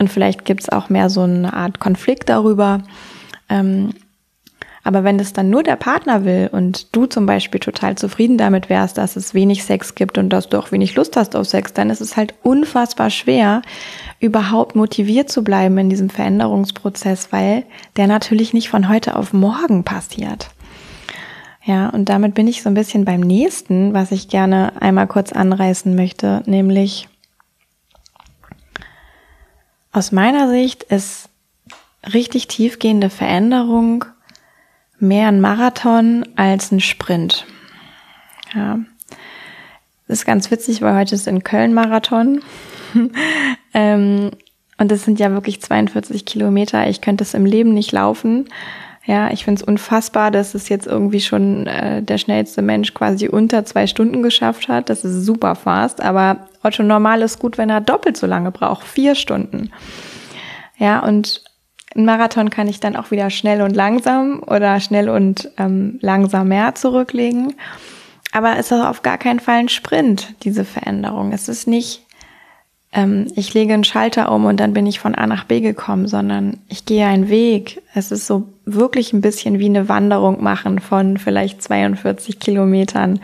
und 0.00 0.10
vielleicht 0.10 0.44
gibt's 0.44 0.68
auch 0.68 0.88
mehr 0.88 1.10
so 1.10 1.22
eine 1.22 1.52
Art 1.52 1.78
Konflikt 1.78 2.28
darüber. 2.28 2.82
Ähm, 3.48 3.90
aber 4.84 5.02
wenn 5.02 5.18
es 5.18 5.32
dann 5.32 5.48
nur 5.48 5.62
der 5.62 5.76
Partner 5.76 6.26
will 6.26 6.50
und 6.52 6.94
du 6.94 7.06
zum 7.06 7.24
Beispiel 7.24 7.58
total 7.58 7.96
zufrieden 7.96 8.36
damit 8.36 8.68
wärst, 8.68 8.98
dass 8.98 9.16
es 9.16 9.32
wenig 9.32 9.64
Sex 9.64 9.94
gibt 9.94 10.18
und 10.18 10.28
dass 10.28 10.50
du 10.50 10.58
auch 10.58 10.72
wenig 10.72 10.94
Lust 10.94 11.16
hast 11.16 11.34
auf 11.34 11.46
Sex, 11.46 11.72
dann 11.72 11.88
ist 11.88 12.02
es 12.02 12.18
halt 12.18 12.34
unfassbar 12.42 13.08
schwer, 13.08 13.62
überhaupt 14.20 14.76
motiviert 14.76 15.30
zu 15.30 15.42
bleiben 15.42 15.78
in 15.78 15.88
diesem 15.88 16.10
Veränderungsprozess, 16.10 17.32
weil 17.32 17.64
der 17.96 18.06
natürlich 18.06 18.52
nicht 18.52 18.68
von 18.68 18.90
heute 18.90 19.16
auf 19.16 19.32
morgen 19.32 19.84
passiert. 19.84 20.50
Ja, 21.64 21.88
und 21.88 22.10
damit 22.10 22.34
bin 22.34 22.46
ich 22.46 22.62
so 22.62 22.68
ein 22.68 22.74
bisschen 22.74 23.06
beim 23.06 23.20
nächsten, 23.20 23.94
was 23.94 24.12
ich 24.12 24.28
gerne 24.28 24.82
einmal 24.82 25.06
kurz 25.06 25.32
anreißen 25.32 25.96
möchte, 25.96 26.42
nämlich 26.44 27.08
aus 29.92 30.12
meiner 30.12 30.50
Sicht 30.50 30.82
ist 30.82 31.30
richtig 32.12 32.48
tiefgehende 32.48 33.08
Veränderung 33.08 34.04
mehr 34.98 35.28
ein 35.28 35.40
Marathon 35.40 36.26
als 36.36 36.72
ein 36.72 36.80
Sprint. 36.80 37.46
Ja. 38.54 38.78
Das 40.06 40.18
ist 40.18 40.26
ganz 40.26 40.50
witzig, 40.50 40.82
weil 40.82 40.96
heute 40.96 41.14
ist 41.14 41.26
in 41.26 41.44
Köln 41.44 41.72
Marathon. 41.74 42.42
ähm, 43.74 44.30
und 44.76 44.90
das 44.90 45.04
sind 45.04 45.18
ja 45.18 45.30
wirklich 45.32 45.62
42 45.62 46.24
Kilometer. 46.24 46.88
Ich 46.88 47.00
könnte 47.00 47.24
es 47.24 47.34
im 47.34 47.46
Leben 47.46 47.74
nicht 47.74 47.92
laufen. 47.92 48.48
Ja, 49.06 49.30
ich 49.30 49.44
finde 49.44 49.60
es 49.60 49.66
unfassbar, 49.66 50.30
dass 50.30 50.54
es 50.54 50.68
jetzt 50.68 50.86
irgendwie 50.86 51.20
schon 51.20 51.66
äh, 51.66 52.02
der 52.02 52.16
schnellste 52.16 52.62
Mensch 52.62 52.94
quasi 52.94 53.28
unter 53.28 53.64
zwei 53.64 53.86
Stunden 53.86 54.22
geschafft 54.22 54.68
hat. 54.68 54.88
Das 54.88 55.04
ist 55.04 55.24
super 55.24 55.54
fast, 55.54 56.00
aber 56.00 56.48
Otto 56.62 56.82
Normal 56.82 57.20
ist 57.20 57.38
gut, 57.38 57.58
wenn 57.58 57.68
er 57.68 57.82
doppelt 57.82 58.16
so 58.16 58.26
lange 58.26 58.50
braucht, 58.50 58.86
vier 58.86 59.14
Stunden. 59.14 59.70
Ja, 60.78 61.00
und 61.00 61.42
ein 61.94 62.04
Marathon 62.04 62.50
kann 62.50 62.68
ich 62.68 62.80
dann 62.80 62.96
auch 62.96 63.10
wieder 63.10 63.30
schnell 63.30 63.62
und 63.62 63.74
langsam 63.74 64.42
oder 64.46 64.80
schnell 64.80 65.08
und 65.08 65.50
ähm, 65.58 65.98
langsam 66.00 66.48
mehr 66.48 66.74
zurücklegen. 66.74 67.54
Aber 68.32 68.58
es 68.58 68.72
ist 68.72 68.82
auf 68.82 69.02
gar 69.02 69.18
keinen 69.18 69.40
Fall 69.40 69.58
ein 69.58 69.68
Sprint, 69.68 70.34
diese 70.42 70.64
Veränderung. 70.64 71.32
Es 71.32 71.48
ist 71.48 71.68
nicht 71.68 72.04
ähm, 72.94 73.26
ich 73.34 73.52
lege 73.52 73.74
einen 73.74 73.84
Schalter 73.84 74.32
um 74.32 74.46
und 74.46 74.58
dann 74.58 74.72
bin 74.72 74.86
ich 74.86 75.00
von 75.00 75.14
A 75.14 75.26
nach 75.26 75.44
B 75.44 75.60
gekommen, 75.60 76.06
sondern 76.06 76.58
ich 76.68 76.86
gehe 76.86 77.06
einen 77.06 77.28
Weg. 77.28 77.82
Es 77.94 78.12
ist 78.12 78.26
so 78.26 78.48
wirklich 78.64 79.12
ein 79.12 79.20
bisschen 79.20 79.58
wie 79.58 79.66
eine 79.66 79.88
Wanderung 79.88 80.42
machen 80.42 80.78
von 80.78 81.18
vielleicht 81.18 81.62
42 81.62 82.38
Kilometern. 82.38 83.20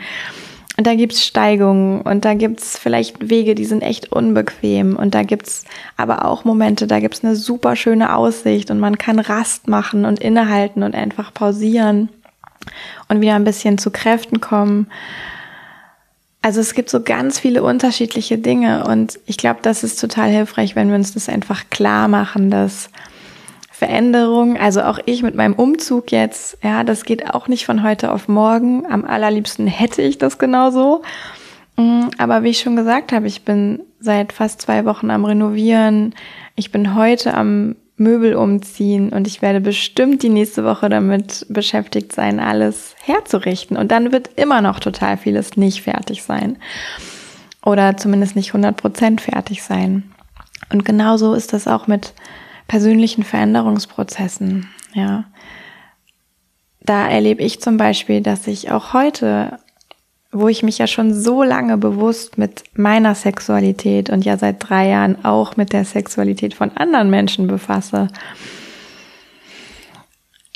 Und 0.77 0.87
da 0.87 0.95
gibt's 0.95 1.25
Steigungen 1.25 2.01
und 2.01 2.23
da 2.23 2.33
gibt's 2.33 2.77
vielleicht 2.77 3.29
Wege, 3.29 3.55
die 3.55 3.65
sind 3.65 3.81
echt 3.81 4.11
unbequem. 4.11 4.95
Und 4.95 5.13
da 5.13 5.23
gibt's 5.23 5.65
aber 5.97 6.25
auch 6.25 6.45
Momente, 6.45 6.87
da 6.87 6.99
gibt's 6.99 7.23
eine 7.23 7.35
super 7.35 7.75
schöne 7.75 8.15
Aussicht 8.15 8.71
und 8.71 8.79
man 8.79 8.97
kann 8.97 9.19
Rast 9.19 9.67
machen 9.67 10.05
und 10.05 10.19
innehalten 10.19 10.83
und 10.83 10.95
einfach 10.95 11.33
pausieren 11.33 12.09
und 13.09 13.21
wieder 13.21 13.35
ein 13.35 13.43
bisschen 13.43 13.77
zu 13.77 13.91
Kräften 13.91 14.39
kommen. 14.39 14.87
Also 16.41 16.59
es 16.59 16.73
gibt 16.73 16.89
so 16.89 17.01
ganz 17.01 17.37
viele 17.37 17.61
unterschiedliche 17.61 18.37
Dinge 18.37 18.85
und 18.85 19.19
ich 19.25 19.37
glaube, 19.37 19.59
das 19.61 19.83
ist 19.83 19.99
total 19.99 20.29
hilfreich, 20.29 20.75
wenn 20.75 20.89
wir 20.89 20.95
uns 20.95 21.13
das 21.13 21.29
einfach 21.29 21.69
klar 21.69 22.07
machen, 22.07 22.49
dass 22.49 22.89
Veränderung, 23.81 24.59
also 24.59 24.83
auch 24.83 24.99
ich 25.07 25.23
mit 25.23 25.33
meinem 25.33 25.55
Umzug 25.55 26.11
jetzt, 26.11 26.55
ja, 26.61 26.83
das 26.83 27.03
geht 27.03 27.33
auch 27.33 27.47
nicht 27.47 27.65
von 27.65 27.81
heute 27.81 28.11
auf 28.11 28.27
morgen. 28.27 28.85
Am 28.85 29.05
allerliebsten 29.05 29.65
hätte 29.65 30.03
ich 30.03 30.19
das 30.19 30.37
genauso. 30.37 31.01
Mm, 31.77 32.09
aber 32.19 32.43
wie 32.43 32.49
ich 32.49 32.59
schon 32.59 32.75
gesagt 32.75 33.11
habe, 33.11 33.25
ich 33.25 33.43
bin 33.43 33.81
seit 33.99 34.33
fast 34.33 34.61
zwei 34.61 34.85
Wochen 34.85 35.09
am 35.09 35.25
Renovieren. 35.25 36.13
Ich 36.55 36.71
bin 36.71 36.93
heute 36.93 37.33
am 37.33 37.75
Möbel 37.97 38.35
umziehen 38.35 39.09
und 39.09 39.25
ich 39.25 39.41
werde 39.41 39.61
bestimmt 39.61 40.21
die 40.21 40.29
nächste 40.29 40.63
Woche 40.63 40.87
damit 40.87 41.47
beschäftigt 41.49 42.13
sein, 42.13 42.39
alles 42.39 42.93
herzurichten. 43.01 43.77
Und 43.77 43.91
dann 43.91 44.11
wird 44.11 44.29
immer 44.35 44.61
noch 44.61 44.79
total 44.79 45.17
vieles 45.17 45.57
nicht 45.57 45.81
fertig 45.81 46.21
sein. 46.21 46.57
Oder 47.65 47.97
zumindest 47.97 48.35
nicht 48.35 48.51
100% 48.51 49.19
fertig 49.19 49.63
sein. 49.63 50.03
Und 50.71 50.85
genauso 50.85 51.33
ist 51.33 51.51
das 51.51 51.67
auch 51.67 51.87
mit 51.87 52.13
persönlichen 52.71 53.23
Veränderungsprozessen, 53.23 54.69
ja. 54.93 55.25
Da 56.79 57.09
erlebe 57.09 57.43
ich 57.43 57.59
zum 57.59 57.75
Beispiel, 57.75 58.21
dass 58.21 58.47
ich 58.47 58.71
auch 58.71 58.93
heute 58.93 59.59
wo 60.33 60.47
ich 60.47 60.63
mich 60.63 60.77
ja 60.77 60.87
schon 60.87 61.13
so 61.13 61.43
lange 61.43 61.77
bewusst 61.77 62.37
mit 62.37 62.63
meiner 62.73 63.15
Sexualität 63.15 64.09
und 64.09 64.23
ja 64.23 64.37
seit 64.37 64.69
drei 64.69 64.87
Jahren 64.87 65.25
auch 65.25 65.57
mit 65.57 65.73
der 65.73 65.83
Sexualität 65.83 66.53
von 66.53 66.71
anderen 66.77 67.09
Menschen 67.09 67.47
befasse, 67.47 68.07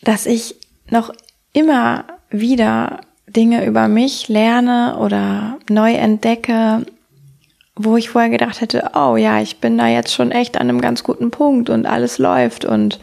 dass 0.01 0.25
ich 0.25 0.55
noch 0.89 1.13
immer 1.51 2.05
wieder 2.29 3.01
Dinge 3.27 3.65
über 3.65 3.89
mich 3.89 4.29
lerne 4.29 4.97
oder 4.97 5.57
neu 5.69 5.91
entdecke, 5.91 6.85
wo 7.75 7.97
ich 7.97 8.09
vorher 8.09 8.29
gedacht 8.29 8.61
hätte, 8.61 8.91
oh 8.93 9.15
ja, 9.17 9.39
ich 9.41 9.57
bin 9.59 9.77
da 9.77 9.87
jetzt 9.87 10.13
schon 10.13 10.31
echt 10.31 10.57
an 10.57 10.69
einem 10.69 10.81
ganz 10.81 11.03
guten 11.03 11.31
Punkt 11.31 11.69
und 11.69 11.85
alles 11.85 12.17
läuft 12.17 12.65
und 12.65 12.99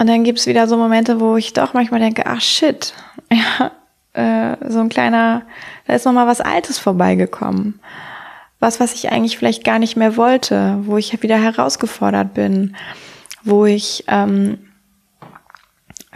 und 0.00 0.06
dann 0.06 0.22
gibt's 0.22 0.46
wieder 0.46 0.68
so 0.68 0.76
Momente, 0.76 1.18
wo 1.18 1.36
ich 1.36 1.54
doch 1.54 1.74
manchmal 1.74 1.98
denke, 1.98 2.24
ach 2.24 2.40
shit, 2.40 2.94
ja, 3.32 3.72
äh, 4.12 4.56
so 4.68 4.78
ein 4.78 4.88
kleiner, 4.88 5.42
da 5.86 5.94
ist 5.94 6.06
noch 6.06 6.12
mal 6.12 6.28
was 6.28 6.40
Altes 6.40 6.78
vorbeigekommen. 6.78 7.80
Was, 8.60 8.80
was 8.80 8.94
ich 8.94 9.10
eigentlich 9.10 9.38
vielleicht 9.38 9.64
gar 9.64 9.78
nicht 9.78 9.96
mehr 9.96 10.16
wollte, 10.16 10.78
wo 10.82 10.96
ich 10.96 11.20
wieder 11.22 11.40
herausgefordert 11.40 12.34
bin, 12.34 12.76
wo 13.44 13.66
ich 13.66 14.04
ähm, 14.08 14.58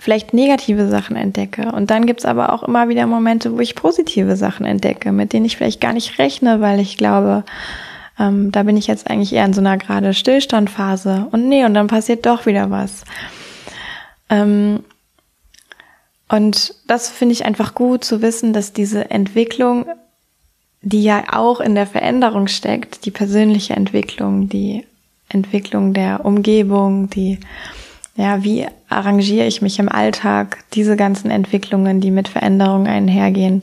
vielleicht 0.02 0.34
negative 0.34 0.88
Sachen 0.88 1.14
entdecke. 1.14 1.70
Und 1.70 1.92
dann 1.92 2.06
gibt's 2.06 2.24
aber 2.24 2.52
auch 2.52 2.64
immer 2.64 2.88
wieder 2.88 3.06
Momente, 3.06 3.52
wo 3.56 3.60
ich 3.60 3.76
positive 3.76 4.36
Sachen 4.36 4.66
entdecke, 4.66 5.12
mit 5.12 5.32
denen 5.32 5.46
ich 5.46 5.56
vielleicht 5.56 5.80
gar 5.80 5.92
nicht 5.92 6.18
rechne, 6.18 6.60
weil 6.60 6.80
ich 6.80 6.96
glaube, 6.96 7.44
ähm, 8.18 8.50
da 8.50 8.64
bin 8.64 8.76
ich 8.76 8.88
jetzt 8.88 9.08
eigentlich 9.08 9.32
eher 9.32 9.44
in 9.44 9.52
so 9.52 9.60
einer 9.60 9.78
gerade 9.78 10.12
Stillstandphase. 10.12 11.28
Und 11.30 11.48
nee, 11.48 11.64
und 11.64 11.74
dann 11.74 11.86
passiert 11.86 12.26
doch 12.26 12.46
wieder 12.46 12.68
was. 12.68 13.04
Ähm, 14.28 14.82
und 16.28 16.74
das 16.88 17.08
finde 17.08 17.34
ich 17.34 17.44
einfach 17.44 17.76
gut 17.76 18.02
zu 18.02 18.22
wissen, 18.22 18.52
dass 18.52 18.72
diese 18.72 19.08
Entwicklung, 19.08 19.86
die 20.80 21.04
ja 21.04 21.26
auch 21.30 21.60
in 21.60 21.76
der 21.76 21.86
Veränderung 21.86 22.48
steckt, 22.48 23.04
die 23.04 23.12
persönliche 23.12 23.74
Entwicklung, 23.74 24.48
die 24.48 24.84
Entwicklung 25.28 25.94
der 25.94 26.24
Umgebung, 26.24 27.08
die, 27.08 27.38
ja, 28.16 28.44
wie 28.44 28.66
arrangiere 28.88 29.46
ich 29.46 29.62
mich 29.62 29.78
im 29.78 29.88
Alltag, 29.88 30.64
diese 30.74 30.96
ganzen 30.96 31.30
Entwicklungen, 31.30 32.00
die 32.00 32.10
mit 32.10 32.28
Veränderung 32.28 32.86
einhergehen, 32.86 33.62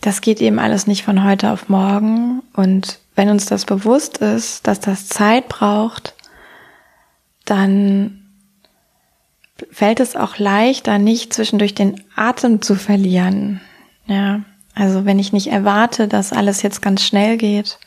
das 0.00 0.20
geht 0.22 0.40
eben 0.40 0.58
alles 0.58 0.86
nicht 0.86 1.04
von 1.04 1.24
heute 1.24 1.50
auf 1.50 1.68
morgen. 1.68 2.42
Und 2.54 3.00
wenn 3.14 3.28
uns 3.28 3.46
das 3.46 3.66
bewusst 3.66 4.18
ist, 4.18 4.66
dass 4.66 4.80
das 4.80 5.08
Zeit 5.08 5.48
braucht, 5.48 6.14
dann 7.44 8.22
fällt 9.70 10.00
es 10.00 10.16
auch 10.16 10.38
leichter, 10.38 10.98
nicht 10.98 11.34
zwischendurch 11.34 11.74
den 11.74 12.02
Atem 12.16 12.62
zu 12.62 12.76
verlieren. 12.76 13.60
Ja, 14.06 14.40
also 14.74 15.04
wenn 15.04 15.18
ich 15.18 15.32
nicht 15.32 15.48
erwarte, 15.48 16.08
dass 16.08 16.32
alles 16.32 16.62
jetzt 16.62 16.80
ganz 16.80 17.02
schnell 17.04 17.36
geht, 17.36 17.78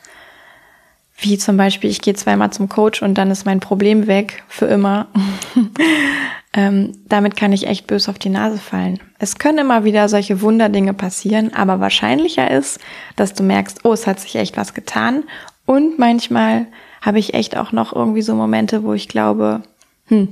wie 1.16 1.38
zum 1.38 1.56
Beispiel, 1.56 1.90
ich 1.90 2.00
gehe 2.00 2.14
zweimal 2.14 2.52
zum 2.52 2.68
Coach 2.68 3.02
und 3.02 3.14
dann 3.14 3.30
ist 3.30 3.46
mein 3.46 3.60
Problem 3.60 4.06
weg 4.06 4.42
für 4.48 4.66
immer. 4.66 5.06
ähm, 6.52 6.92
damit 7.08 7.36
kann 7.36 7.52
ich 7.52 7.66
echt 7.66 7.86
bös 7.86 8.08
auf 8.08 8.18
die 8.18 8.30
Nase 8.30 8.58
fallen. 8.58 8.98
Es 9.18 9.38
können 9.38 9.58
immer 9.58 9.84
wieder 9.84 10.08
solche 10.08 10.40
Wunderdinge 10.42 10.92
passieren, 10.92 11.54
aber 11.54 11.80
wahrscheinlicher 11.80 12.50
ist, 12.50 12.80
dass 13.16 13.34
du 13.34 13.42
merkst, 13.42 13.84
oh, 13.84 13.92
es 13.92 14.06
hat 14.06 14.20
sich 14.20 14.34
echt 14.36 14.56
was 14.56 14.74
getan. 14.74 15.24
Und 15.66 15.98
manchmal 15.98 16.66
habe 17.00 17.18
ich 17.18 17.34
echt 17.34 17.56
auch 17.56 17.72
noch 17.72 17.94
irgendwie 17.94 18.22
so 18.22 18.34
Momente, 18.34 18.82
wo 18.82 18.92
ich 18.92 19.08
glaube, 19.08 19.62
hm, 20.08 20.28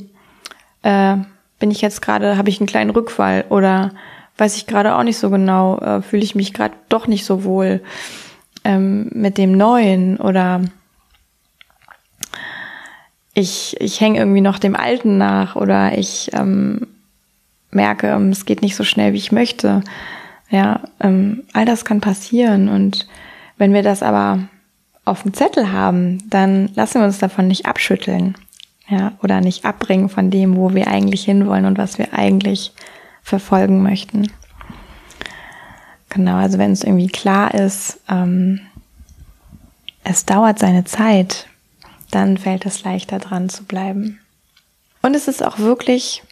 äh, 0.83 1.17
bin 1.59 1.71
ich 1.71 1.81
jetzt 1.81 2.03
gerade, 2.03 2.37
habe 2.37 2.49
ich 2.49 2.61
einen 2.61 2.67
kleinen 2.67 2.91
Rückfall 2.91 3.45
oder 3.49 3.93
weiß 4.39 4.57
ich 4.57 4.67
gerade 4.67 4.97
auch 4.97 5.03
nicht 5.05 5.19
so 5.19 5.31
genau, 5.31 5.79
äh, 5.79 6.03
fühle 6.03 6.25
ich 6.25 6.35
mich 6.35 6.53
gerade 6.53 6.75
doch 6.89 7.07
nicht 7.07 7.25
so 7.25 7.45
wohl 7.45 7.83
ähm, 8.65 9.11
mit 9.13 9.39
dem 9.39 9.53
Neuen 9.53 10.19
oder 10.19 10.63
ich, 13.35 13.77
ich 13.81 14.01
hänge 14.01 14.19
irgendwie 14.19 14.41
noch 14.41 14.59
dem 14.59 14.77
Alten 14.77 15.19
nach 15.19 15.57
oder 15.57 15.97
ich 15.97 16.31
ähm, 16.35 16.87
merke, 17.71 18.09
ähm, 18.09 18.31
es 18.31 18.45
geht 18.45 18.63
nicht 18.63 18.77
so 18.77 18.85
schnell, 18.85 19.13
wie 19.13 19.19
ich 19.19 19.33
möchte. 19.33 19.83
Ja, 20.51 20.81
ähm, 21.01 21.45
all 21.55 21.65
das 21.65 21.85
kann 21.85 22.01
passieren 22.01 22.69
und 22.69 23.07
wenn 23.57 23.73
wir 23.73 23.83
das 23.83 24.03
aber 24.03 24.41
auf 25.05 25.23
dem 25.23 25.35
Zettel 25.35 25.73
haben, 25.73 26.19
dann 26.29 26.71
lassen 26.75 27.01
wir 27.01 27.07
uns 27.07 27.19
davon 27.19 27.49
nicht 27.49 27.67
abschütteln 27.67 28.35
ja, 28.89 29.13
oder 29.23 29.41
nicht 29.41 29.65
abbringen 29.65 30.09
von 30.09 30.31
dem, 30.31 30.57
wo 30.57 30.75
wir 30.75 30.89
eigentlich 30.89 31.25
hinwollen 31.25 31.65
und 31.65 31.79
was 31.79 31.99
wir 31.99 32.13
eigentlich 32.13 32.73
verfolgen 33.23 33.83
möchten. 33.83 34.31
Genau, 36.13 36.37
also 36.37 36.59
wenn 36.59 36.73
es 36.73 36.85
irgendwie 36.85 37.07
klar 37.07 37.55
ist, 37.55 37.99
ähm, 38.11 38.61
es 40.05 40.27
dauert 40.27 40.59
seine 40.59 40.85
Zeit, 40.85 41.47
dann 42.11 42.37
fällt 42.37 42.67
es 42.67 42.85
leichter 42.85 43.19
dran 43.19 43.49
zu 43.49 43.65
bleiben. 43.65 44.19
Und 45.01 45.15
es 45.15 45.27
ist 45.27 45.43
auch 45.43 45.59
wirklich 45.59 46.23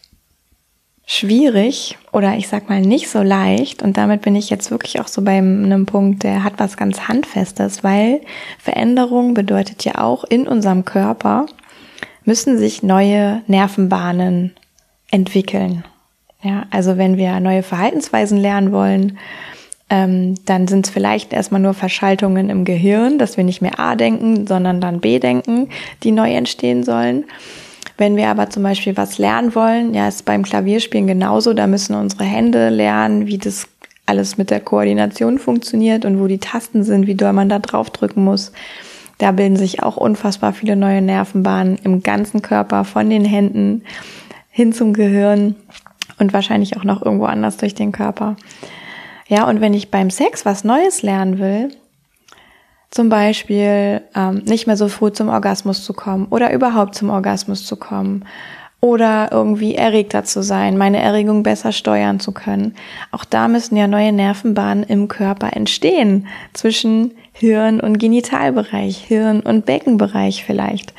schwierig 1.06 1.96
oder 2.12 2.36
ich 2.36 2.46
sag 2.46 2.68
mal 2.68 2.82
nicht 2.82 3.08
so 3.08 3.22
leicht 3.22 3.82
und 3.82 3.96
damit 3.96 4.20
bin 4.20 4.36
ich 4.36 4.50
jetzt 4.50 4.70
wirklich 4.70 5.00
auch 5.00 5.08
so 5.08 5.22
bei 5.22 5.38
einem 5.38 5.86
Punkt, 5.86 6.24
der 6.24 6.44
hat 6.44 6.54
was 6.58 6.76
ganz 6.76 7.08
Handfestes, 7.08 7.82
weil 7.82 8.20
Veränderung 8.58 9.32
bedeutet 9.32 9.84
ja 9.84 9.96
auch 9.96 10.24
in 10.24 10.46
unserem 10.46 10.84
Körper 10.84 11.46
müssen 12.24 12.58
sich 12.58 12.82
neue 12.82 13.42
Nervenbahnen 13.46 14.54
entwickeln. 15.10 15.84
Ja, 16.42 16.66
also 16.70 16.96
wenn 16.96 17.16
wir 17.16 17.40
neue 17.40 17.62
Verhaltensweisen 17.62 18.38
lernen 18.38 18.72
wollen, 18.72 19.18
ähm, 19.90 20.36
dann 20.46 20.68
sind 20.68 20.86
es 20.86 20.92
vielleicht 20.92 21.32
erstmal 21.32 21.60
nur 21.60 21.74
Verschaltungen 21.74 22.48
im 22.48 22.64
Gehirn, 22.64 23.18
dass 23.18 23.36
wir 23.36 23.44
nicht 23.44 23.60
mehr 23.60 23.78
A 23.80 23.96
denken, 23.96 24.46
sondern 24.46 24.80
dann 24.80 25.00
B 25.00 25.18
denken, 25.18 25.68
die 26.04 26.12
neu 26.12 26.32
entstehen 26.32 26.84
sollen. 26.84 27.24
Wenn 27.98 28.16
wir 28.16 28.28
aber 28.28 28.48
zum 28.48 28.62
Beispiel 28.62 28.96
was 28.96 29.18
lernen 29.18 29.54
wollen, 29.54 29.92
ja, 29.92 30.08
ist 30.08 30.24
beim 30.24 30.44
Klavierspielen 30.44 31.06
genauso, 31.06 31.52
da 31.52 31.66
müssen 31.66 31.94
unsere 31.94 32.24
Hände 32.24 32.70
lernen, 32.70 33.26
wie 33.26 33.36
das 33.36 33.66
alles 34.06 34.38
mit 34.38 34.50
der 34.50 34.60
Koordination 34.60 35.38
funktioniert 35.38 36.04
und 36.04 36.20
wo 36.20 36.26
die 36.26 36.38
Tasten 36.38 36.82
sind, 36.82 37.06
wie 37.06 37.14
doll 37.14 37.32
man 37.32 37.48
da 37.48 37.58
drauf 37.58 37.90
drücken 37.90 38.24
muss. 38.24 38.52
Da 39.18 39.32
bilden 39.32 39.56
sich 39.56 39.82
auch 39.82 39.96
unfassbar 39.96 40.52
viele 40.52 40.76
neue 40.76 41.02
Nervenbahnen 41.02 41.78
im 41.84 42.02
ganzen 42.02 42.42
Körper, 42.42 42.84
von 42.84 43.10
den 43.10 43.24
Händen 43.24 43.82
hin 44.50 44.72
zum 44.72 44.94
Gehirn 44.94 45.56
und 46.18 46.32
wahrscheinlich 46.32 46.76
auch 46.76 46.84
noch 46.84 47.04
irgendwo 47.04 47.26
anders 47.26 47.56
durch 47.58 47.74
den 47.74 47.92
Körper. 47.92 48.36
Ja, 49.30 49.48
und 49.48 49.60
wenn 49.60 49.74
ich 49.74 49.92
beim 49.92 50.10
Sex 50.10 50.44
was 50.44 50.64
Neues 50.64 51.02
lernen 51.02 51.38
will, 51.38 51.70
zum 52.90 53.08
Beispiel 53.08 54.02
ähm, 54.16 54.42
nicht 54.44 54.66
mehr 54.66 54.76
so 54.76 54.88
früh 54.88 55.12
zum 55.12 55.28
Orgasmus 55.28 55.84
zu 55.84 55.92
kommen 55.92 56.26
oder 56.30 56.52
überhaupt 56.52 56.96
zum 56.96 57.10
Orgasmus 57.10 57.64
zu 57.64 57.76
kommen 57.76 58.24
oder 58.80 59.28
irgendwie 59.30 59.76
erregter 59.76 60.24
zu 60.24 60.42
sein, 60.42 60.76
meine 60.76 60.98
Erregung 60.98 61.44
besser 61.44 61.70
steuern 61.70 62.18
zu 62.18 62.32
können. 62.32 62.74
Auch 63.12 63.24
da 63.24 63.46
müssen 63.46 63.76
ja 63.76 63.86
neue 63.86 64.10
Nervenbahnen 64.10 64.82
im 64.82 65.06
Körper 65.06 65.54
entstehen 65.54 66.26
zwischen 66.52 67.12
Hirn 67.30 67.78
und 67.78 68.00
Genitalbereich, 68.00 68.98
Hirn 68.98 69.42
und 69.42 69.64
Beckenbereich 69.64 70.42
vielleicht. 70.44 70.92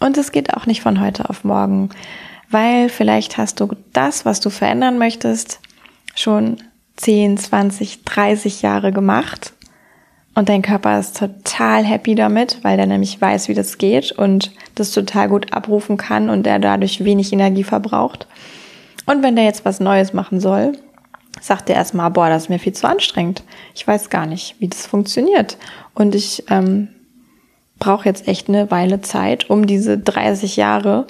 Und 0.00 0.18
es 0.18 0.32
geht 0.32 0.52
auch 0.52 0.66
nicht 0.66 0.82
von 0.82 1.00
heute 1.00 1.30
auf 1.30 1.44
morgen, 1.44 1.90
weil 2.50 2.88
vielleicht 2.88 3.38
hast 3.38 3.60
du 3.60 3.68
das, 3.92 4.24
was 4.24 4.40
du 4.40 4.50
verändern 4.50 4.98
möchtest, 4.98 5.60
schon 6.16 6.56
10, 6.98 7.38
20, 7.38 8.04
30 8.04 8.62
Jahre 8.62 8.92
gemacht 8.92 9.54
und 10.38 10.48
dein 10.48 10.62
Körper 10.62 11.00
ist 11.00 11.16
total 11.16 11.84
happy 11.84 12.14
damit, 12.14 12.58
weil 12.62 12.76
der 12.76 12.86
nämlich 12.86 13.20
weiß, 13.20 13.48
wie 13.48 13.54
das 13.54 13.76
geht 13.76 14.12
und 14.12 14.52
das 14.76 14.92
total 14.92 15.28
gut 15.28 15.52
abrufen 15.52 15.96
kann 15.96 16.30
und 16.30 16.46
der 16.46 16.60
dadurch 16.60 17.02
wenig 17.02 17.32
Energie 17.32 17.64
verbraucht. 17.64 18.28
Und 19.04 19.24
wenn 19.24 19.34
der 19.34 19.46
jetzt 19.46 19.64
was 19.64 19.80
Neues 19.80 20.12
machen 20.12 20.38
soll, 20.38 20.78
sagt 21.40 21.68
er 21.70 21.74
erstmal, 21.74 22.12
boah, 22.12 22.28
das 22.28 22.44
ist 22.44 22.48
mir 22.50 22.60
viel 22.60 22.72
zu 22.72 22.88
anstrengend. 22.88 23.42
Ich 23.74 23.84
weiß 23.84 24.10
gar 24.10 24.26
nicht, 24.26 24.54
wie 24.60 24.68
das 24.68 24.86
funktioniert. 24.86 25.56
Und 25.92 26.14
ich 26.14 26.44
ähm, 26.50 26.86
brauche 27.80 28.08
jetzt 28.08 28.28
echt 28.28 28.48
eine 28.48 28.70
Weile 28.70 29.00
Zeit, 29.00 29.50
um 29.50 29.66
diese 29.66 29.98
30 29.98 30.54
Jahre 30.56 31.08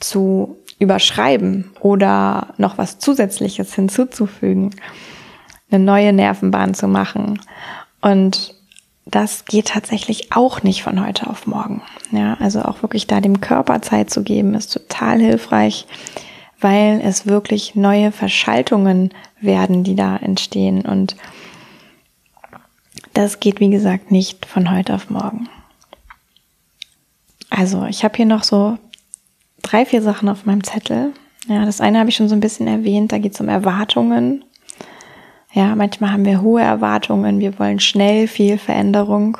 zu 0.00 0.58
überschreiben 0.80 1.70
oder 1.80 2.48
noch 2.56 2.78
was 2.78 2.98
Zusätzliches 2.98 3.74
hinzuzufügen 3.74 4.74
eine 5.70 5.84
neue 5.84 6.12
Nervenbahn 6.12 6.74
zu 6.74 6.88
machen. 6.88 7.40
Und 8.00 8.54
das 9.06 9.44
geht 9.44 9.68
tatsächlich 9.68 10.32
auch 10.32 10.62
nicht 10.62 10.82
von 10.82 11.04
heute 11.04 11.28
auf 11.28 11.46
morgen. 11.46 11.82
Ja, 12.12 12.36
also 12.40 12.62
auch 12.62 12.82
wirklich 12.82 13.06
da 13.06 13.20
dem 13.20 13.40
Körper 13.40 13.82
Zeit 13.82 14.10
zu 14.10 14.22
geben, 14.22 14.54
ist 14.54 14.72
total 14.72 15.20
hilfreich, 15.20 15.86
weil 16.60 17.00
es 17.02 17.26
wirklich 17.26 17.74
neue 17.74 18.12
Verschaltungen 18.12 19.10
werden, 19.40 19.84
die 19.84 19.96
da 19.96 20.16
entstehen. 20.16 20.82
Und 20.82 21.16
das 23.14 23.40
geht, 23.40 23.60
wie 23.60 23.70
gesagt, 23.70 24.10
nicht 24.10 24.46
von 24.46 24.70
heute 24.70 24.94
auf 24.94 25.10
morgen. 25.10 25.48
Also, 27.48 27.84
ich 27.86 28.04
habe 28.04 28.16
hier 28.16 28.26
noch 28.26 28.44
so 28.44 28.78
drei, 29.62 29.84
vier 29.84 30.02
Sachen 30.02 30.28
auf 30.28 30.46
meinem 30.46 30.64
Zettel. 30.64 31.12
Ja, 31.48 31.64
das 31.64 31.80
eine 31.80 31.98
habe 31.98 32.10
ich 32.10 32.16
schon 32.16 32.28
so 32.28 32.34
ein 32.34 32.40
bisschen 32.40 32.66
erwähnt, 32.66 33.12
da 33.12 33.18
geht 33.18 33.34
es 33.34 33.40
um 33.40 33.48
Erwartungen. 33.48 34.44
Ja, 35.52 35.74
manchmal 35.74 36.12
haben 36.12 36.24
wir 36.24 36.42
hohe 36.42 36.62
Erwartungen, 36.62 37.40
wir 37.40 37.58
wollen 37.58 37.80
schnell 37.80 38.28
viel 38.28 38.56
Veränderung 38.56 39.36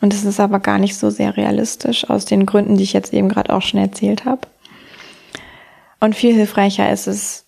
und 0.00 0.12
es 0.12 0.24
ist 0.24 0.40
aber 0.40 0.58
gar 0.58 0.78
nicht 0.78 0.96
so 0.96 1.10
sehr 1.10 1.36
realistisch 1.36 2.08
aus 2.10 2.24
den 2.24 2.44
Gründen, 2.44 2.76
die 2.76 2.82
ich 2.82 2.92
jetzt 2.92 3.14
eben 3.14 3.28
gerade 3.28 3.52
auch 3.52 3.62
schon 3.62 3.80
erzählt 3.80 4.24
habe. 4.24 4.48
Und 6.00 6.16
viel 6.16 6.34
hilfreicher 6.34 6.90
ist 6.90 7.06
es, 7.06 7.44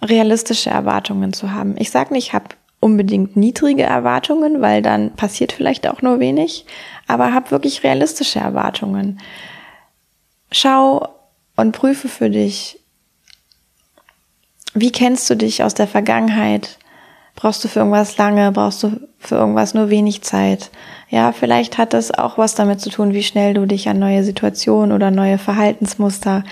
realistische 0.00 0.70
Erwartungen 0.70 1.32
zu 1.32 1.52
haben. 1.52 1.76
Ich 1.78 1.90
sage 1.90 2.12
nicht, 2.12 2.28
ich 2.28 2.32
habe 2.34 2.46
unbedingt 2.80 3.36
niedrige 3.36 3.84
Erwartungen, 3.84 4.60
weil 4.60 4.82
dann 4.82 5.12
passiert 5.12 5.52
vielleicht 5.52 5.88
auch 5.88 6.02
nur 6.02 6.20
wenig, 6.20 6.66
aber 7.06 7.32
hab 7.32 7.50
wirklich 7.50 7.82
realistische 7.82 8.40
Erwartungen. 8.40 9.20
Schau 10.52 11.08
und 11.56 11.72
prüfe 11.72 12.08
für 12.08 12.30
dich, 12.30 12.80
wie 14.74 14.90
kennst 14.90 15.30
du 15.30 15.36
dich 15.36 15.62
aus 15.62 15.74
der 15.74 15.86
Vergangenheit? 15.86 16.78
Brauchst 17.36 17.64
du 17.64 17.68
für 17.68 17.80
irgendwas 17.80 18.16
lange? 18.16 18.50
Brauchst 18.52 18.82
du 18.82 19.00
für 19.18 19.36
irgendwas 19.36 19.74
nur 19.74 19.90
wenig 19.90 20.22
Zeit? 20.22 20.70
Ja, 21.08 21.32
vielleicht 21.32 21.78
hat 21.78 21.92
das 21.92 22.10
auch 22.10 22.38
was 22.38 22.54
damit 22.54 22.80
zu 22.80 22.90
tun, 22.90 23.12
wie 23.12 23.22
schnell 23.22 23.54
du 23.54 23.66
dich 23.66 23.88
an 23.88 23.98
neue 23.98 24.24
Situationen 24.24 24.92
oder 24.92 25.10
neue 25.10 25.38
Verhaltensmuster, 25.38 26.44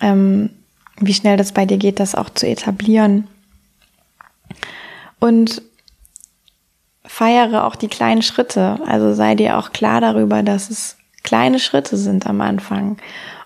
ähm, 0.00 0.50
wie 0.98 1.14
schnell 1.14 1.36
das 1.36 1.52
bei 1.52 1.66
dir 1.66 1.78
geht, 1.78 2.00
das 2.00 2.14
auch 2.14 2.30
zu 2.30 2.46
etablieren. 2.46 3.26
Und 5.18 5.62
feiere 7.04 7.64
auch 7.64 7.76
die 7.76 7.88
kleinen 7.88 8.22
Schritte. 8.22 8.78
Also 8.86 9.12
sei 9.12 9.34
dir 9.34 9.58
auch 9.58 9.72
klar 9.72 10.00
darüber, 10.00 10.42
dass 10.42 10.70
es 10.70 10.96
kleine 11.22 11.58
Schritte 11.58 11.96
sind 11.96 12.26
am 12.26 12.40
Anfang. 12.40 12.98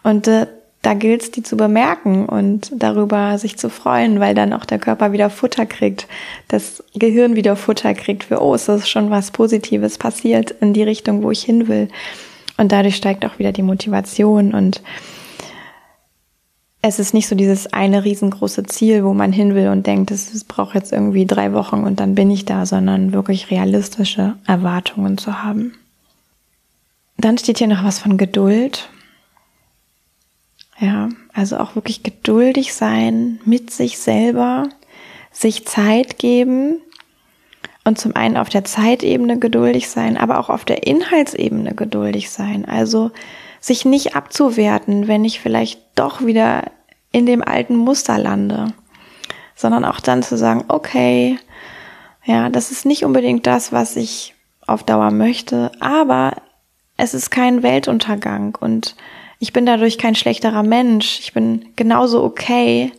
Und 0.03 0.29
äh, 0.29 0.47
da 0.85 0.93
gilt 0.93 1.23
es, 1.23 1.31
die 1.31 1.43
zu 1.43 1.57
bemerken 1.57 2.27
und 2.27 2.71
darüber 2.77 3.39
sich 3.39 3.57
zu 3.57 3.71
freuen, 3.71 4.21
weil 4.21 4.35
dann 4.35 4.53
auch 4.53 4.67
der 4.67 4.79
Körper 4.79 5.13
wieder 5.13 5.31
Futter 5.31 5.65
kriegt, 5.65 6.07
das 6.49 6.85
Gehirn 6.95 7.37
wieder 7.37 7.57
Futter 7.57 7.95
kriegt 7.95 8.25
für, 8.25 8.43
oh, 8.43 8.55
es 8.55 8.69
ist 8.69 8.89
schon 8.89 9.09
was 9.11 9.31
Positives 9.31 9.97
passiert 9.97 10.51
in 10.61 10.75
die 10.75 10.83
Richtung, 10.83 11.23
wo 11.23 11.31
ich 11.31 11.43
hin 11.43 11.69
will. 11.69 11.89
Und 12.59 12.71
dadurch 12.71 12.97
steigt 12.97 13.25
auch 13.25 13.39
wieder 13.39 13.51
die 13.51 13.63
Motivation 13.63 14.53
und 14.53 14.83
es 16.83 16.99
ist 16.99 17.15
nicht 17.15 17.29
so 17.29 17.35
dieses 17.35 17.73
eine 17.73 18.05
riesengroße 18.05 18.65
Ziel, 18.65 19.05
wo 19.05 19.15
man 19.15 19.33
hin 19.33 19.55
will 19.55 19.69
und 19.69 19.87
denkt, 19.87 20.11
es 20.11 20.45
braucht 20.45 20.75
jetzt 20.75 20.93
irgendwie 20.93 21.25
drei 21.25 21.55
Wochen 21.55 21.83
und 21.83 21.99
dann 21.99 22.15
bin 22.15 22.31
ich 22.31 22.45
da, 22.45 22.67
sondern 22.67 23.15
wirklich 23.15 23.51
realistische 23.51 24.35
Erwartungen 24.47 25.17
zu 25.17 25.43
haben. 25.43 25.73
Dann 27.17 27.39
steht 27.39 27.57
hier 27.57 27.69
noch 27.69 27.85
was 27.85 28.01
von 28.01 28.19
Geduld. 28.19 28.91
Ja, 30.79 31.09
also 31.33 31.59
auch 31.59 31.77
wirklich 31.77 32.03
geduldig 32.03 32.75
sein 32.75 33.41
mit 33.45 33.71
sich 33.71 33.99
selber, 33.99 34.69
sich 35.31 35.67
Zeit 35.67 36.19
geben 36.19 36.81
und 37.85 37.99
zum 37.99 38.17
einen 38.17 38.37
auf 38.37 38.49
der 38.49 38.65
Zeitebene 38.65 39.39
geduldig 39.39 39.89
sein, 39.89 40.17
aber 40.17 40.41
auch 40.41 40.51
auf 40.51 40.65
der 40.65 40.87
Inhaltsebene 40.87 41.75
geduldig 41.75 42.31
sein. 42.31 42.65
Also 42.65 43.13
sich 43.61 43.85
nicht 43.85 44.17
abzuwerten, 44.17 45.07
wenn 45.07 45.25
ich 45.25 45.41
vielleicht 45.41 45.81
doch 45.95 46.25
wieder 46.25 46.65
in 47.13 47.27
dem 47.27 47.43
alten 47.43 47.77
Muster 47.77 48.19
lande, 48.19 48.73
sondern 49.55 49.85
auch 49.85 50.01
dann 50.01 50.23
zu 50.23 50.37
sagen, 50.37 50.65
okay, 50.69 51.39
ja, 52.25 52.49
das 52.49 52.71
ist 52.71 52.87
nicht 52.87 53.05
unbedingt 53.05 53.47
das, 53.47 53.73
was 53.73 53.97
ich 53.97 54.35
auf 54.67 54.83
Dauer 54.83 55.11
möchte, 55.11 55.71
aber 55.81 56.33
es 56.97 57.15
ist 57.15 57.31
kein 57.31 57.63
Weltuntergang 57.63 58.57
und 58.59 58.97
ich 59.45 59.53
bin 59.53 59.67
dadurch 59.67 59.99
kein 59.99 60.15
schlechterer 60.15 60.63
Mensch. 60.63 61.21
Ich 61.21 61.35
bin 61.35 61.67
genauso 61.77 62.25
okay 62.25 62.91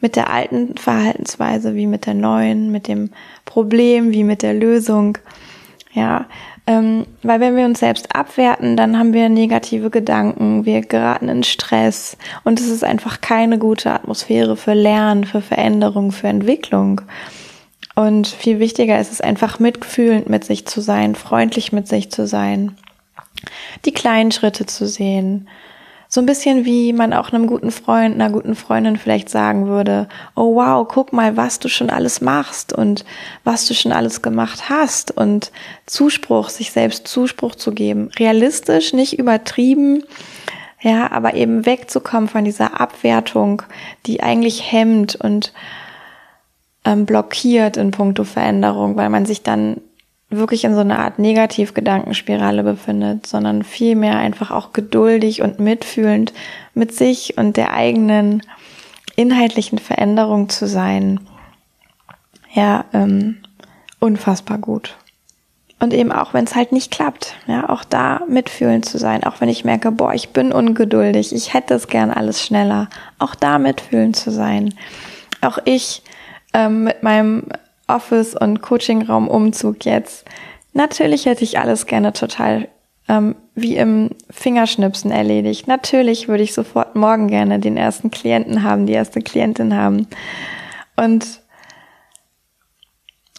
mit 0.00 0.16
der 0.16 0.28
alten 0.28 0.76
Verhaltensweise 0.76 1.74
wie 1.74 1.86
mit 1.86 2.04
der 2.04 2.12
neuen, 2.12 2.70
mit 2.70 2.88
dem 2.88 3.08
Problem 3.46 4.12
wie 4.12 4.22
mit 4.22 4.42
der 4.42 4.52
Lösung. 4.52 5.16
Ja, 5.94 6.26
ähm, 6.66 7.06
weil 7.22 7.40
wenn 7.40 7.56
wir 7.56 7.64
uns 7.64 7.80
selbst 7.80 8.14
abwerten, 8.14 8.76
dann 8.76 8.98
haben 8.98 9.14
wir 9.14 9.30
negative 9.30 9.88
Gedanken, 9.88 10.66
wir 10.66 10.82
geraten 10.82 11.30
in 11.30 11.42
Stress 11.42 12.18
und 12.42 12.60
es 12.60 12.68
ist 12.68 12.84
einfach 12.84 13.22
keine 13.22 13.58
gute 13.58 13.90
Atmosphäre 13.90 14.58
für 14.58 14.74
Lernen, 14.74 15.24
für 15.24 15.40
Veränderung, 15.40 16.12
für 16.12 16.28
Entwicklung. 16.28 17.00
Und 17.94 18.26
viel 18.26 18.58
wichtiger 18.58 19.00
ist 19.00 19.10
es 19.10 19.22
einfach 19.22 19.58
mitfühlend 19.58 20.28
mit 20.28 20.44
sich 20.44 20.66
zu 20.66 20.82
sein, 20.82 21.14
freundlich 21.14 21.72
mit 21.72 21.88
sich 21.88 22.10
zu 22.10 22.26
sein, 22.26 22.76
die 23.86 23.92
kleinen 23.92 24.32
Schritte 24.32 24.66
zu 24.66 24.86
sehen, 24.86 25.48
so 26.14 26.20
ein 26.20 26.26
bisschen 26.26 26.64
wie 26.64 26.92
man 26.92 27.12
auch 27.12 27.32
einem 27.32 27.48
guten 27.48 27.72
Freund, 27.72 28.14
einer 28.14 28.30
guten 28.30 28.54
Freundin 28.54 28.96
vielleicht 28.96 29.28
sagen 29.28 29.66
würde, 29.66 30.08
oh 30.36 30.54
wow, 30.54 30.86
guck 30.86 31.12
mal, 31.12 31.36
was 31.36 31.58
du 31.58 31.68
schon 31.68 31.90
alles 31.90 32.20
machst 32.20 32.72
und 32.72 33.04
was 33.42 33.66
du 33.66 33.74
schon 33.74 33.90
alles 33.90 34.22
gemacht 34.22 34.70
hast 34.70 35.10
und 35.10 35.50
Zuspruch, 35.86 36.50
sich 36.50 36.70
selbst 36.70 37.08
Zuspruch 37.08 37.56
zu 37.56 37.72
geben. 37.72 38.12
Realistisch, 38.16 38.92
nicht 38.92 39.18
übertrieben, 39.18 40.04
ja, 40.80 41.10
aber 41.10 41.34
eben 41.34 41.66
wegzukommen 41.66 42.28
von 42.28 42.44
dieser 42.44 42.80
Abwertung, 42.80 43.62
die 44.06 44.22
eigentlich 44.22 44.70
hemmt 44.70 45.16
und 45.16 45.52
ähm, 46.84 47.06
blockiert 47.06 47.76
in 47.76 47.90
puncto 47.90 48.22
Veränderung, 48.22 48.94
weil 48.94 49.10
man 49.10 49.26
sich 49.26 49.42
dann 49.42 49.80
wirklich 50.36 50.64
in 50.64 50.74
so 50.74 50.80
einer 50.80 50.98
Art 50.98 51.18
Negativgedankenspirale 51.18 52.62
befindet, 52.62 53.26
sondern 53.26 53.62
vielmehr 53.62 54.18
einfach 54.18 54.50
auch 54.50 54.72
geduldig 54.72 55.42
und 55.42 55.60
mitfühlend 55.60 56.32
mit 56.74 56.94
sich 56.94 57.38
und 57.38 57.56
der 57.56 57.72
eigenen 57.72 58.42
inhaltlichen 59.16 59.78
Veränderung 59.78 60.48
zu 60.48 60.66
sein, 60.66 61.20
ja, 62.52 62.84
ähm, 62.92 63.36
unfassbar 64.00 64.58
gut. 64.58 64.96
Und 65.80 65.92
eben 65.92 66.12
auch, 66.12 66.32
wenn 66.34 66.44
es 66.44 66.54
halt 66.54 66.72
nicht 66.72 66.90
klappt, 66.90 67.34
ja, 67.46 67.68
auch 67.68 67.84
da 67.84 68.22
mitfühlen 68.28 68.82
zu 68.82 68.96
sein, 68.98 69.24
auch 69.24 69.40
wenn 69.40 69.48
ich 69.48 69.64
merke, 69.64 69.90
boah, 69.90 70.14
ich 70.14 70.30
bin 70.30 70.52
ungeduldig, 70.52 71.34
ich 71.34 71.52
hätte 71.52 71.74
es 71.74 71.88
gern 71.88 72.10
alles 72.10 72.42
schneller, 72.42 72.88
auch 73.18 73.34
da 73.34 73.58
mitfühlen 73.58 74.14
zu 74.14 74.30
sein. 74.30 74.74
Auch 75.40 75.58
ich 75.64 76.02
ähm, 76.54 76.84
mit 76.84 77.02
meinem 77.02 77.48
Office- 77.86 78.34
und 78.34 78.62
Coachingraum-Umzug 78.62 79.84
jetzt, 79.84 80.24
natürlich 80.72 81.26
hätte 81.26 81.44
ich 81.44 81.58
alles 81.58 81.86
gerne 81.86 82.12
total 82.12 82.68
ähm, 83.08 83.36
wie 83.54 83.76
im 83.76 84.10
Fingerschnipsen 84.30 85.10
erledigt. 85.10 85.68
Natürlich 85.68 86.28
würde 86.28 86.42
ich 86.42 86.54
sofort 86.54 86.96
morgen 86.96 87.28
gerne 87.28 87.58
den 87.58 87.76
ersten 87.76 88.10
Klienten 88.10 88.62
haben, 88.62 88.86
die 88.86 88.94
erste 88.94 89.20
Klientin 89.20 89.76
haben. 89.76 90.06
Und 90.96 91.42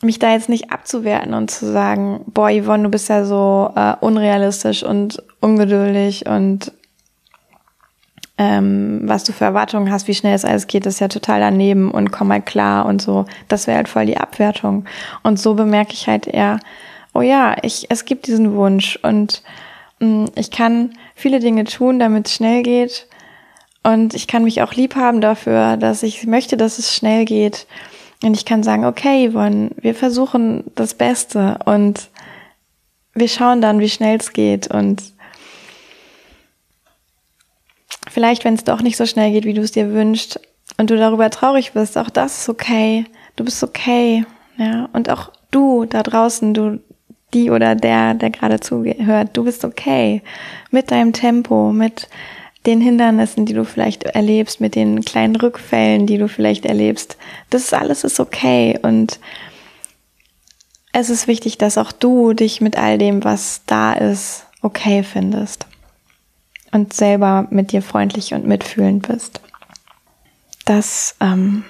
mich 0.02 0.20
da 0.20 0.32
jetzt 0.32 0.50
nicht 0.50 0.72
abzuwerten 0.72 1.34
und 1.34 1.50
zu 1.50 1.72
sagen, 1.72 2.22
boah, 2.28 2.50
Yvonne, 2.52 2.84
du 2.84 2.90
bist 2.90 3.10
ja 3.10 3.26
so 3.26 3.72
äh, 3.76 3.96
unrealistisch 4.02 4.84
und 4.84 5.24
ungeduldig 5.42 6.28
und 6.28 6.72
ähm, 8.38 9.02
was 9.04 9.24
du 9.24 9.32
für 9.32 9.46
Erwartungen 9.46 9.92
hast, 9.92 10.08
wie 10.08 10.16
schnell 10.16 10.36
es 10.36 10.46
alles 10.46 10.68
geht, 10.68 10.86
ist 10.86 11.00
ja 11.00 11.08
total 11.08 11.40
daneben 11.40 11.92
und 11.92 12.12
komm 12.12 12.28
mal 12.28 12.42
klar 12.42 12.86
und 12.86 13.02
so. 13.02 13.26
Das 13.48 13.68
wäre 13.68 13.78
halt 13.78 13.88
voll 13.88 14.06
die 14.06 14.18
Abwertung. 14.18 14.86
Und 15.24 15.40
so 15.40 15.54
bemerke 15.54 15.94
ich 15.94 16.08
halt 16.08 16.28
eher, 16.28 16.60
oh 17.14 17.22
ja, 17.22 17.56
ich, 17.62 17.88
es 17.90 18.06
gibt 18.06 18.28
diesen 18.28 18.54
Wunsch 18.56 19.00
und 19.02 19.42
mh, 20.00 20.08
mm, 20.08 20.26
ich 20.36 20.52
kann 20.52 20.92
viele 21.16 21.40
Dinge 21.40 21.64
tun, 21.64 21.98
damit 22.00 22.28
es 22.28 22.36
schnell 22.36 22.62
geht. 22.64 23.08
Und 23.84 24.14
ich 24.16 24.28
kann 24.28 24.44
mich 24.44 24.62
auch 24.62 24.74
lieb 24.74 24.96
haben 24.96 25.22
dafür, 25.22 25.78
dass 25.78 26.04
ich 26.04 26.26
möchte, 26.26 26.58
dass 26.58 26.80
es 26.80 26.94
schnell 26.94 27.24
geht. 27.24 27.68
Und 28.24 28.36
ich 28.36 28.46
kann 28.46 28.64
sagen, 28.64 28.84
okay, 28.84 29.30
Yvonne, 29.30 29.72
wir 29.78 29.94
versuchen 29.94 30.64
das 30.76 30.96
Beste 30.96 31.60
und 31.66 32.10
wir 33.14 33.28
schauen 33.28 33.62
dann, 33.62 33.80
wie 33.80 33.90
schnell 33.90 34.18
es 34.18 34.34
geht. 34.34 34.68
Und 34.68 35.04
vielleicht, 38.16 38.46
wenn 38.46 38.54
es 38.54 38.64
doch 38.64 38.82
nicht 38.82 38.96
so 38.96 39.06
schnell 39.06 39.32
geht, 39.32 39.44
wie 39.44 39.54
du 39.54 39.62
es 39.62 39.74
dir 39.74 39.92
wünschst 39.92 40.40
und 40.78 40.90
du 40.90 40.96
darüber 40.96 41.30
traurig 41.30 41.74
bist, 41.74 41.98
auch 41.98 42.10
das 42.10 42.40
ist 42.40 42.50
okay. 42.50 43.04
Du 43.36 43.44
bist 43.44 43.62
okay. 43.62 44.26
Ja, 44.58 44.88
und 44.94 45.10
auch 45.10 45.34
du 45.52 45.84
da 45.84 46.02
draußen, 46.02 46.54
du 46.54 46.80
die 47.34 47.52
oder 47.52 47.76
der, 47.76 48.14
der 48.14 48.30
gerade 48.30 48.62
zuhört, 48.62 49.32
du 49.34 49.44
bist 49.44 49.66
okay 49.66 50.22
mit 50.72 50.92
deinem 50.92 51.12
Tempo, 51.12 51.74
mit 51.74 52.08
den 52.66 52.80
Hindernissen, 52.80 53.46
die 53.46 53.54
du 53.54 53.66
vielleicht 53.66 54.06
erlebst, 54.06 54.62
mit 54.62 54.76
den 54.76 55.04
kleinen 55.04 55.36
Rückfällen, 55.36 56.08
die 56.08 56.18
du 56.18 56.30
vielleicht 56.30 56.66
erlebst. 56.66 57.18
Das 57.50 57.74
alles 57.74 58.06
ist 58.06 58.22
okay 58.22 58.80
und 58.82 59.20
es 60.94 61.10
ist 61.10 61.28
wichtig, 61.28 61.58
dass 61.58 61.78
auch 61.78 61.92
du 61.92 62.32
dich 62.32 62.62
mit 62.62 62.78
all 62.78 62.98
dem, 62.98 63.26
was 63.26 63.64
da 63.66 63.92
ist, 63.92 64.46
okay 64.62 65.04
findest 65.04 65.68
und 66.76 66.92
selber 66.92 67.48
mit 67.52 67.72
dir 67.72 67.82
freundlich 67.82 68.34
und 68.34 68.46
mitfühlend 68.46 69.08
bist. 69.08 69.40
Das 70.66 71.16
ähm, 71.22 71.64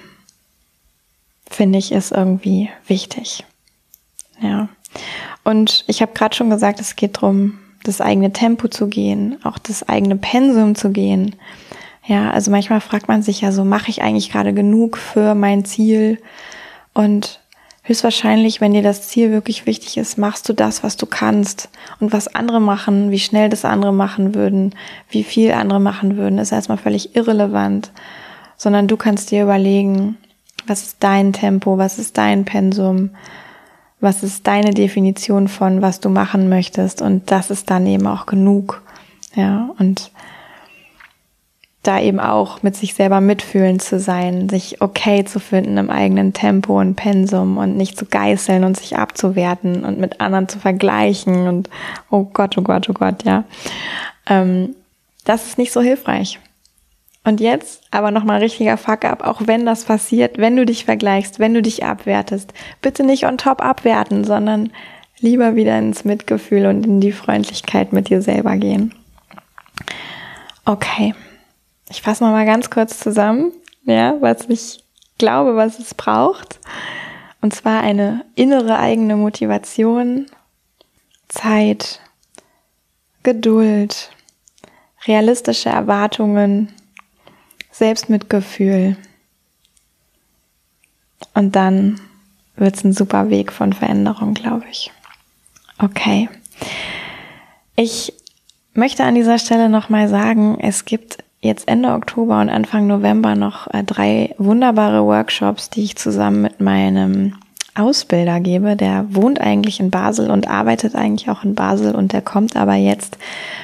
finde 1.48 1.78
ich 1.78 1.92
ist 1.92 2.10
irgendwie 2.10 2.70
wichtig. 2.88 3.44
Ja. 4.40 4.68
Und 5.44 5.84
ich 5.86 6.02
habe 6.02 6.12
gerade 6.12 6.34
schon 6.34 6.50
gesagt, 6.50 6.80
es 6.80 6.96
geht 6.96 7.18
darum, 7.18 7.58
das 7.84 8.00
eigene 8.00 8.32
Tempo 8.32 8.66
zu 8.66 8.88
gehen, 8.88 9.38
auch 9.44 9.58
das 9.58 9.88
eigene 9.88 10.16
Pensum 10.16 10.74
zu 10.74 10.90
gehen. 10.90 11.36
Ja, 12.04 12.32
also 12.32 12.50
manchmal 12.50 12.80
fragt 12.80 13.06
man 13.06 13.22
sich 13.22 13.42
ja 13.42 13.52
so, 13.52 13.64
mache 13.64 13.90
ich 13.90 14.02
eigentlich 14.02 14.32
gerade 14.32 14.52
genug 14.54 14.96
für 14.96 15.36
mein 15.36 15.64
Ziel? 15.64 16.20
Und 16.94 17.40
höchstwahrscheinlich, 17.86 18.60
wenn 18.60 18.72
dir 18.72 18.82
das 18.82 19.08
Ziel 19.08 19.30
wirklich 19.30 19.64
wichtig 19.64 19.96
ist, 19.96 20.18
machst 20.18 20.48
du 20.48 20.52
das, 20.52 20.82
was 20.82 20.96
du 20.96 21.06
kannst. 21.06 21.68
Und 22.00 22.12
was 22.12 22.34
andere 22.34 22.60
machen, 22.60 23.10
wie 23.10 23.18
schnell 23.18 23.48
das 23.48 23.64
andere 23.64 23.92
machen 23.92 24.34
würden, 24.34 24.74
wie 25.08 25.24
viel 25.24 25.52
andere 25.52 25.80
machen 25.80 26.16
würden, 26.16 26.38
ist 26.38 26.52
erstmal 26.52 26.78
völlig 26.78 27.14
irrelevant. 27.14 27.92
Sondern 28.56 28.88
du 28.88 28.96
kannst 28.96 29.30
dir 29.30 29.44
überlegen, 29.44 30.16
was 30.66 30.82
ist 30.82 30.96
dein 31.00 31.32
Tempo, 31.32 31.78
was 31.78 31.98
ist 31.98 32.18
dein 32.18 32.44
Pensum, 32.44 33.10
was 34.00 34.22
ist 34.22 34.46
deine 34.46 34.72
Definition 34.72 35.46
von, 35.46 35.80
was 35.80 36.00
du 36.00 36.08
machen 36.08 36.48
möchtest 36.48 37.02
und 37.02 37.30
das 37.30 37.50
ist 37.50 37.70
dann 37.70 37.86
eben 37.86 38.06
auch 38.06 38.26
genug. 38.26 38.82
Ja, 39.34 39.70
und 39.78 40.10
da 41.86 42.00
eben 42.00 42.20
auch 42.20 42.62
mit 42.62 42.76
sich 42.76 42.94
selber 42.94 43.20
mitfühlen 43.20 43.78
zu 43.78 43.98
sein, 43.98 44.48
sich 44.48 44.80
okay 44.80 45.24
zu 45.24 45.38
finden 45.40 45.76
im 45.76 45.90
eigenen 45.90 46.32
Tempo 46.32 46.80
und 46.80 46.96
Pensum 46.96 47.58
und 47.58 47.76
nicht 47.76 47.98
zu 47.98 48.06
geißeln 48.06 48.64
und 48.64 48.76
sich 48.76 48.96
abzuwerten 48.96 49.84
und 49.84 49.98
mit 49.98 50.20
anderen 50.20 50.48
zu 50.48 50.58
vergleichen 50.58 51.46
und 51.48 51.70
oh 52.10 52.24
Gott, 52.24 52.56
oh 52.58 52.62
Gott, 52.62 52.88
oh 52.88 52.92
Gott, 52.92 53.24
ja. 53.24 53.44
Ähm, 54.26 54.74
das 55.24 55.46
ist 55.46 55.58
nicht 55.58 55.72
so 55.72 55.80
hilfreich. 55.80 56.38
Und 57.24 57.40
jetzt 57.40 57.82
aber 57.90 58.12
nochmal 58.12 58.38
richtiger 58.38 58.76
Fuck-up, 58.76 59.26
auch 59.26 59.42
wenn 59.46 59.66
das 59.66 59.84
passiert, 59.84 60.38
wenn 60.38 60.56
du 60.56 60.64
dich 60.64 60.84
vergleichst, 60.84 61.40
wenn 61.40 61.54
du 61.54 61.62
dich 61.62 61.84
abwertest. 61.84 62.52
Bitte 62.82 63.02
nicht 63.02 63.26
on 63.26 63.36
top 63.36 63.60
abwerten, 63.60 64.22
sondern 64.22 64.70
lieber 65.18 65.56
wieder 65.56 65.76
ins 65.78 66.04
Mitgefühl 66.04 66.66
und 66.66 66.86
in 66.86 67.00
die 67.00 67.12
Freundlichkeit 67.12 67.92
mit 67.92 68.10
dir 68.10 68.22
selber 68.22 68.56
gehen. 68.56 68.94
Okay. 70.64 71.14
Ich 71.88 72.02
fasse 72.02 72.24
nochmal 72.24 72.46
ganz 72.46 72.70
kurz 72.70 72.98
zusammen, 72.98 73.52
ja, 73.84 74.16
was 74.20 74.48
ich 74.48 74.82
glaube, 75.18 75.56
was 75.56 75.78
es 75.78 75.94
braucht. 75.94 76.58
Und 77.40 77.54
zwar 77.54 77.80
eine 77.80 78.24
innere 78.34 78.78
eigene 78.78 79.16
Motivation, 79.16 80.26
Zeit, 81.28 82.00
Geduld, 83.22 84.10
realistische 85.06 85.68
Erwartungen, 85.68 86.72
Selbstmitgefühl. 87.70 88.96
Und 91.34 91.54
dann 91.54 92.00
wird 92.56 92.76
es 92.76 92.84
ein 92.84 92.92
super 92.92 93.28
Weg 93.30 93.52
von 93.52 93.72
Veränderung, 93.72 94.34
glaube 94.34 94.64
ich. 94.70 94.90
Okay. 95.78 96.28
Ich 97.76 98.12
möchte 98.72 99.04
an 99.04 99.14
dieser 99.14 99.38
Stelle 99.38 99.68
nochmal 99.68 100.08
sagen, 100.08 100.58
es 100.60 100.84
gibt 100.84 101.18
jetzt 101.46 101.68
Ende 101.68 101.90
Oktober 101.90 102.40
und 102.40 102.50
Anfang 102.50 102.86
November 102.86 103.34
noch 103.34 103.72
äh, 103.72 103.82
drei 103.82 104.34
wunderbare 104.38 105.04
Workshops, 105.04 105.70
die 105.70 105.84
ich 105.84 105.96
zusammen 105.96 106.42
mit 106.42 106.60
meinem 106.60 107.34
Ausbilder 107.74 108.40
gebe. 108.40 108.76
Der 108.76 109.06
wohnt 109.10 109.40
eigentlich 109.40 109.80
in 109.80 109.90
Basel 109.90 110.30
und 110.30 110.48
arbeitet 110.48 110.94
eigentlich 110.94 111.30
auch 111.30 111.44
in 111.44 111.54
Basel 111.54 111.94
und 111.94 112.12
der 112.12 112.22
kommt 112.22 112.56
aber 112.56 112.74
jetzt 112.74 113.18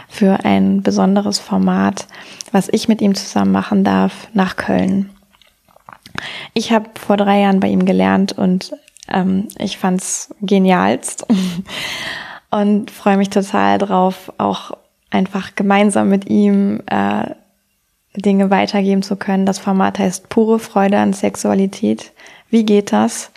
für 0.08 0.44
ein 0.44 0.82
besonderes 0.82 1.38
Format, 1.38 2.06
was 2.52 2.68
ich 2.70 2.88
mit 2.88 3.00
ihm 3.00 3.14
zusammen 3.14 3.52
machen 3.52 3.84
darf, 3.84 4.28
nach 4.34 4.56
Köln. 4.56 5.10
Ich 6.54 6.72
habe 6.72 6.90
vor 6.94 7.16
drei 7.16 7.40
Jahren 7.40 7.60
bei 7.60 7.68
ihm 7.68 7.86
gelernt 7.86 8.32
und 8.32 8.72
ähm, 9.08 9.48
ich 9.58 9.78
fand's 9.78 10.34
genialst 10.42 11.26
und 12.50 12.90
freue 12.90 13.16
mich 13.16 13.30
total 13.30 13.78
drauf, 13.78 14.32
auch 14.38 14.72
einfach 15.10 15.54
gemeinsam 15.54 16.08
mit 16.08 16.28
ihm 16.28 16.82
äh, 16.86 17.30
Dinge 18.16 18.51
weitergeben 18.51 19.03
zu 19.03 19.16
können. 19.16 19.46
Das 19.46 19.59
Format 19.59 19.98
heißt 19.98 20.29
pure 20.29 20.59
Freude 20.59 20.98
an 20.98 21.12
Sexualität. 21.12 22.12
Wie 22.51 22.64
geht 22.64 22.92
das? 22.92 23.31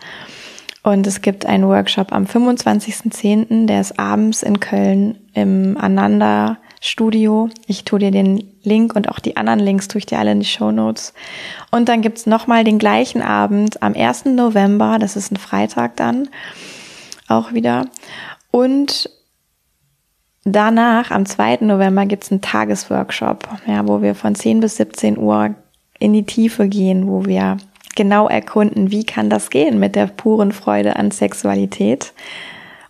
Und 0.84 1.08
es 1.08 1.22
gibt 1.22 1.46
einen 1.46 1.68
Workshop 1.68 2.12
am 2.12 2.26
25.10., 2.26 3.66
der 3.66 3.82
ist 3.82 3.98
abends 3.98 4.44
in 4.44 4.60
Köln 4.60 5.18
im 5.34 5.78
Ananda 5.80 6.58
Studio. 6.80 7.50
Ich 7.66 7.84
tue 7.86 8.00
dir 8.00 8.12
den 8.12 8.44
Link 8.62 8.96
und 8.96 9.10
auch 9.10 9.20
die 9.20 9.38
anderen 9.38 9.60
Links 9.60 9.88
tue 9.88 10.00
ich 10.00 10.06
dir 10.06 10.20
alle 10.20 10.34
in 10.34 10.42
die 10.42 10.46
Show 10.46 10.72
Notes. 10.72 11.14
Und 11.72 11.90
dann 11.90 12.02
gibt's 12.02 12.28
nochmal 12.28 12.64
den 12.64 12.78
gleichen 12.78 13.24
Abend 13.24 13.82
am 13.82 13.96
1. 13.96 14.26
November, 14.26 14.98
das 15.00 15.16
ist 15.16 15.32
ein 15.32 15.38
Freitag 15.38 15.96
dann, 15.96 16.30
auch 17.28 17.54
wieder. 17.54 17.88
Und 18.52 19.10
danach, 20.45 21.12
am 21.12 21.25
2. 21.25 21.58
November, 21.62 22.05
gibt's 22.05 22.31
einen 22.31 22.41
Tagesworkshop, 22.41 23.47
ja, 23.67 23.88
wo 23.88 24.01
wir 24.01 24.15
von 24.15 24.36
10 24.36 24.62
bis 24.62 24.77
17 24.77 25.17
Uhr 25.17 25.55
in 25.99 26.13
die 26.13 26.25
Tiefe 26.25 26.67
gehen, 26.67 27.08
wo 27.08 27.25
wir 27.25 27.58
genau 27.95 28.27
erkunden, 28.27 28.91
wie 28.91 29.05
kann 29.05 29.29
das 29.29 29.49
gehen 29.49 29.79
mit 29.79 29.95
der 29.95 30.08
puren 30.08 30.51
Freude 30.51 30.95
an 30.95 31.12
Sexualität. 31.12 32.13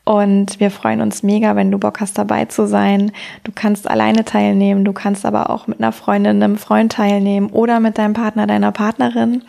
Und 0.03 0.59
wir 0.59 0.69
freuen 0.69 1.01
uns 1.01 1.23
mega, 1.23 1.55
wenn 1.55 1.71
du 1.71 1.79
Bock 1.79 1.99
hast, 1.99 2.17
dabei 2.17 2.45
zu 2.45 2.67
sein. 2.67 3.11
Du 3.43 3.51
kannst 3.53 3.89
alleine 3.89 4.23
teilnehmen, 4.23 4.85
du 4.85 4.93
kannst 4.93 5.25
aber 5.25 5.49
auch 5.49 5.65
mit 5.65 5.79
einer 5.79 5.91
Freundin, 5.91 6.43
einem 6.43 6.57
Freund 6.57 6.91
teilnehmen 6.91 7.49
oder 7.49 7.79
mit 7.79 7.97
deinem 7.97 8.13
Partner, 8.13 8.45
deiner 8.45 8.71
Partnerin. 8.71 9.43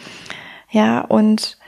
Ja, 0.70 1.00
und 1.00 1.58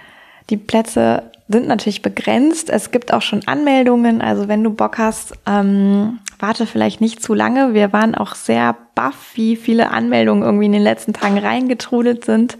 die 0.48 0.56
Plätze 0.56 1.24
sind 1.48 1.66
natürlich 1.66 2.02
begrenzt. 2.02 2.70
Es 2.70 2.90
gibt 2.90 3.12
auch 3.12 3.22
schon 3.22 3.46
Anmeldungen. 3.46 4.20
Also 4.20 4.48
wenn 4.48 4.62
du 4.62 4.70
Bock 4.70 4.98
hast, 4.98 5.34
ähm, 5.46 6.18
warte 6.38 6.66
vielleicht 6.66 7.00
nicht 7.00 7.22
zu 7.22 7.34
lange. 7.34 7.74
Wir 7.74 7.92
waren 7.92 8.14
auch 8.14 8.34
sehr 8.34 8.76
baff, 8.94 9.32
wie 9.34 9.56
viele 9.56 9.90
Anmeldungen 9.90 10.42
irgendwie 10.42 10.66
in 10.66 10.72
den 10.72 10.82
letzten 10.82 11.12
Tagen 11.12 11.38
reingetrudelt 11.38 12.24
sind 12.24 12.58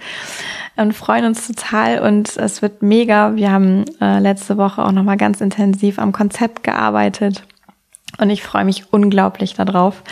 und 0.77 0.95
freuen 0.95 1.27
uns 1.27 1.47
total 1.47 2.01
und 2.01 2.37
es 2.37 2.63
wird 2.63 2.83
mega. 2.83 3.37
Wir 3.37 3.51
haben 3.51 3.85
äh, 4.01 4.21
letzte 4.21 4.57
Woche 4.57 4.85
auch 4.85 4.93
nochmal 4.93 5.17
ganz 5.17 5.41
intensiv 5.41 5.99
am 5.99 6.13
Konzept 6.13 6.65
gearbeitet 6.65 7.45
und 8.19 8.31
ich 8.31 8.43
freue 8.43 8.65
mich 8.65 8.93
unglaublich 8.93 9.55
darauf. 9.55 10.03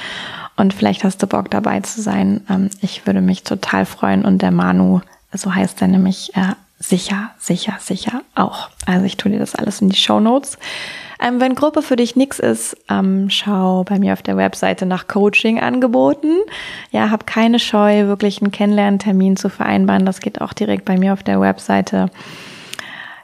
Und 0.57 0.73
vielleicht 0.73 1.05
hast 1.05 1.23
du 1.23 1.27
Bock 1.27 1.51
dabei 1.51 1.81
zu 1.81 2.01
sein. 2.01 2.43
Ähm, 2.51 2.71
ich 2.81 3.07
würde 3.07 3.21
mich 3.21 3.43
total 3.43 3.87
freuen 3.87 4.25
und 4.25 4.43
der 4.43 4.51
Manu, 4.51 5.01
so 5.33 5.55
heißt 5.55 5.83
er 5.83 5.89
nämlich, 5.89 6.35
äh, 6.35 6.53
sicher, 6.79 7.31
sicher, 7.39 7.77
sicher 7.81 8.23
auch. 8.35 8.69
Also 8.87 9.07
ich 9.07 9.17
tue 9.17 9.33
dir 9.33 9.39
das 9.39 9.55
alles 9.55 9.81
in 9.81 9.89
die 9.89 9.97
Show 9.97 10.21
Notes. 10.21 10.59
Ähm, 11.21 11.41
wenn 11.41 11.55
Gruppe 11.55 11.81
für 11.83 11.97
dich 11.97 12.15
nix 12.17 12.39
ist, 12.39 12.77
ähm, 12.91 13.31
schau 13.31 13.85
bei 13.85 13.99
mir 13.99 14.13
auf 14.13 14.23
der 14.23 14.37
Webseite 14.37 14.85
nach 14.85 15.09
Coaching-Angeboten. 15.09 16.37
Ja, 16.91 17.11
hab 17.11 17.27
keine 17.27 17.59
Scheu, 17.59 18.07
wirklich 18.07 18.43
einen 18.43 18.51
Kennenlerntermin 18.51 19.37
zu 19.37 19.49
vereinbaren. 19.49 20.05
Das 20.05 20.21
geht 20.21 20.41
auch 20.41 20.53
direkt 20.53 20.85
bei 20.85 20.99
mir 20.99 21.15
auf 21.15 21.23
der 21.23 21.41
Webseite. 21.41 22.11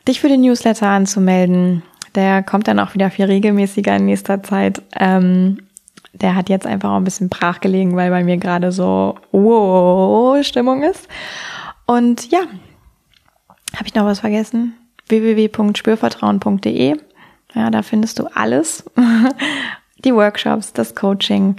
Dich 0.08 0.20
für 0.20 0.28
den 0.28 0.40
Newsletter 0.40 0.88
anzumelden. 0.88 1.82
Der 2.14 2.42
kommt 2.42 2.68
dann 2.68 2.78
auch 2.78 2.94
wieder 2.94 3.10
viel 3.10 3.26
regelmäßiger 3.26 3.96
in 3.96 4.06
nächster 4.06 4.42
Zeit. 4.42 4.82
Ähm, 4.98 5.58
der 6.14 6.34
hat 6.34 6.48
jetzt 6.48 6.66
einfach 6.66 6.90
auch 6.90 6.96
ein 6.96 7.04
bisschen 7.04 7.28
brach 7.28 7.60
gelegen, 7.60 7.96
weil 7.96 8.10
bei 8.10 8.24
mir 8.24 8.36
gerade 8.36 8.72
so 8.72 9.16
wow 9.32 10.44
Stimmung 10.44 10.82
ist. 10.82 11.08
Und 11.86 12.30
ja, 12.30 12.40
habe 13.74 13.86
ich 13.86 13.94
noch 13.94 14.04
was 14.04 14.20
vergessen? 14.20 14.74
www.spürvertrauen.de 15.08 16.96
ja, 17.54 17.70
da 17.70 17.82
findest 17.82 18.18
du 18.18 18.26
alles. 18.34 18.84
Die 20.04 20.14
Workshops, 20.14 20.72
das 20.72 20.94
Coaching. 20.94 21.56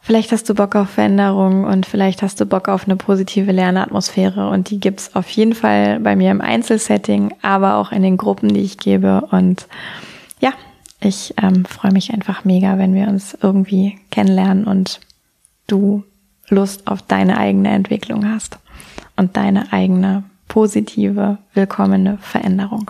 Vielleicht 0.00 0.32
hast 0.32 0.50
du 0.50 0.54
Bock 0.54 0.76
auf 0.76 0.90
Veränderung 0.90 1.64
und 1.64 1.86
vielleicht 1.86 2.20
hast 2.20 2.38
du 2.38 2.44
Bock 2.44 2.68
auf 2.68 2.84
eine 2.84 2.96
positive 2.96 3.52
Lernatmosphäre 3.52 4.50
und 4.50 4.68
die 4.68 4.78
gibt's 4.78 5.16
auf 5.16 5.30
jeden 5.30 5.54
Fall 5.54 5.98
bei 6.00 6.14
mir 6.14 6.30
im 6.30 6.42
Einzelsetting, 6.42 7.34
aber 7.40 7.76
auch 7.76 7.90
in 7.90 8.02
den 8.02 8.18
Gruppen, 8.18 8.52
die 8.52 8.60
ich 8.60 8.76
gebe. 8.76 9.26
Und 9.30 9.66
ja, 10.40 10.52
ich 11.00 11.32
ähm, 11.42 11.64
freue 11.64 11.92
mich 11.92 12.12
einfach 12.12 12.44
mega, 12.44 12.76
wenn 12.76 12.92
wir 12.92 13.08
uns 13.08 13.34
irgendwie 13.40 13.98
kennenlernen 14.10 14.64
und 14.64 15.00
du 15.66 16.04
Lust 16.50 16.86
auf 16.86 17.00
deine 17.00 17.38
eigene 17.38 17.70
Entwicklung 17.70 18.30
hast 18.30 18.58
und 19.16 19.38
deine 19.38 19.72
eigene 19.72 20.24
positive, 20.54 21.38
willkommene 21.52 22.16
Veränderung. 22.20 22.88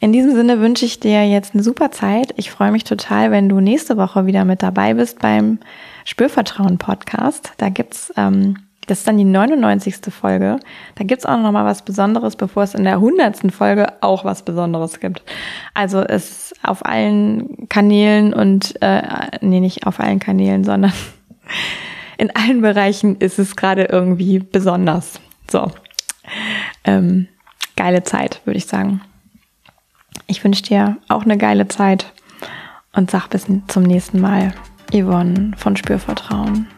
In 0.00 0.12
diesem 0.12 0.34
Sinne 0.34 0.58
wünsche 0.58 0.84
ich 0.84 0.98
dir 0.98 1.24
jetzt 1.24 1.54
eine 1.54 1.62
super 1.62 1.92
Zeit. 1.92 2.34
Ich 2.38 2.50
freue 2.50 2.72
mich 2.72 2.82
total, 2.82 3.30
wenn 3.30 3.48
du 3.48 3.60
nächste 3.60 3.96
Woche 3.96 4.26
wieder 4.26 4.44
mit 4.44 4.64
dabei 4.64 4.94
bist 4.94 5.20
beim 5.20 5.60
Spürvertrauen 6.04 6.78
Podcast. 6.78 7.52
Da 7.58 7.68
gibt's, 7.68 8.12
ähm, 8.16 8.56
das 8.88 8.98
ist 8.98 9.06
dann 9.06 9.16
die 9.16 9.22
99. 9.22 10.12
Folge. 10.12 10.58
Da 10.96 11.04
gibt's 11.04 11.24
auch 11.24 11.38
noch 11.38 11.52
mal 11.52 11.64
was 11.64 11.82
Besonderes, 11.82 12.34
bevor 12.34 12.64
es 12.64 12.74
in 12.74 12.82
der 12.82 12.94
100. 12.94 13.52
Folge 13.52 13.86
auch 14.00 14.24
was 14.24 14.42
Besonderes 14.42 14.98
gibt. 14.98 15.22
Also 15.72 16.00
es 16.00 16.52
auf 16.64 16.84
allen 16.84 17.68
Kanälen 17.68 18.34
und, 18.34 18.74
äh, 18.82 19.02
nee, 19.40 19.60
nicht 19.60 19.86
auf 19.86 20.00
allen 20.00 20.18
Kanälen, 20.18 20.64
sondern 20.64 20.92
in 22.18 22.34
allen 22.34 22.60
Bereichen 22.60 23.18
ist 23.18 23.38
es 23.38 23.54
gerade 23.54 23.84
irgendwie 23.84 24.40
besonders. 24.40 25.20
So. 25.48 25.70
Ähm, 26.84 27.28
geile 27.76 28.02
Zeit, 28.02 28.40
würde 28.44 28.58
ich 28.58 28.66
sagen. 28.66 29.00
Ich 30.26 30.42
wünsche 30.42 30.62
dir 30.62 30.96
auch 31.08 31.24
eine 31.24 31.38
geile 31.38 31.68
Zeit 31.68 32.12
und 32.92 33.10
sag 33.10 33.28
bis 33.28 33.46
zum 33.68 33.82
nächsten 33.82 34.20
Mal. 34.20 34.54
Yvonne 34.92 35.52
von 35.56 35.76
Spürvertrauen. 35.76 36.68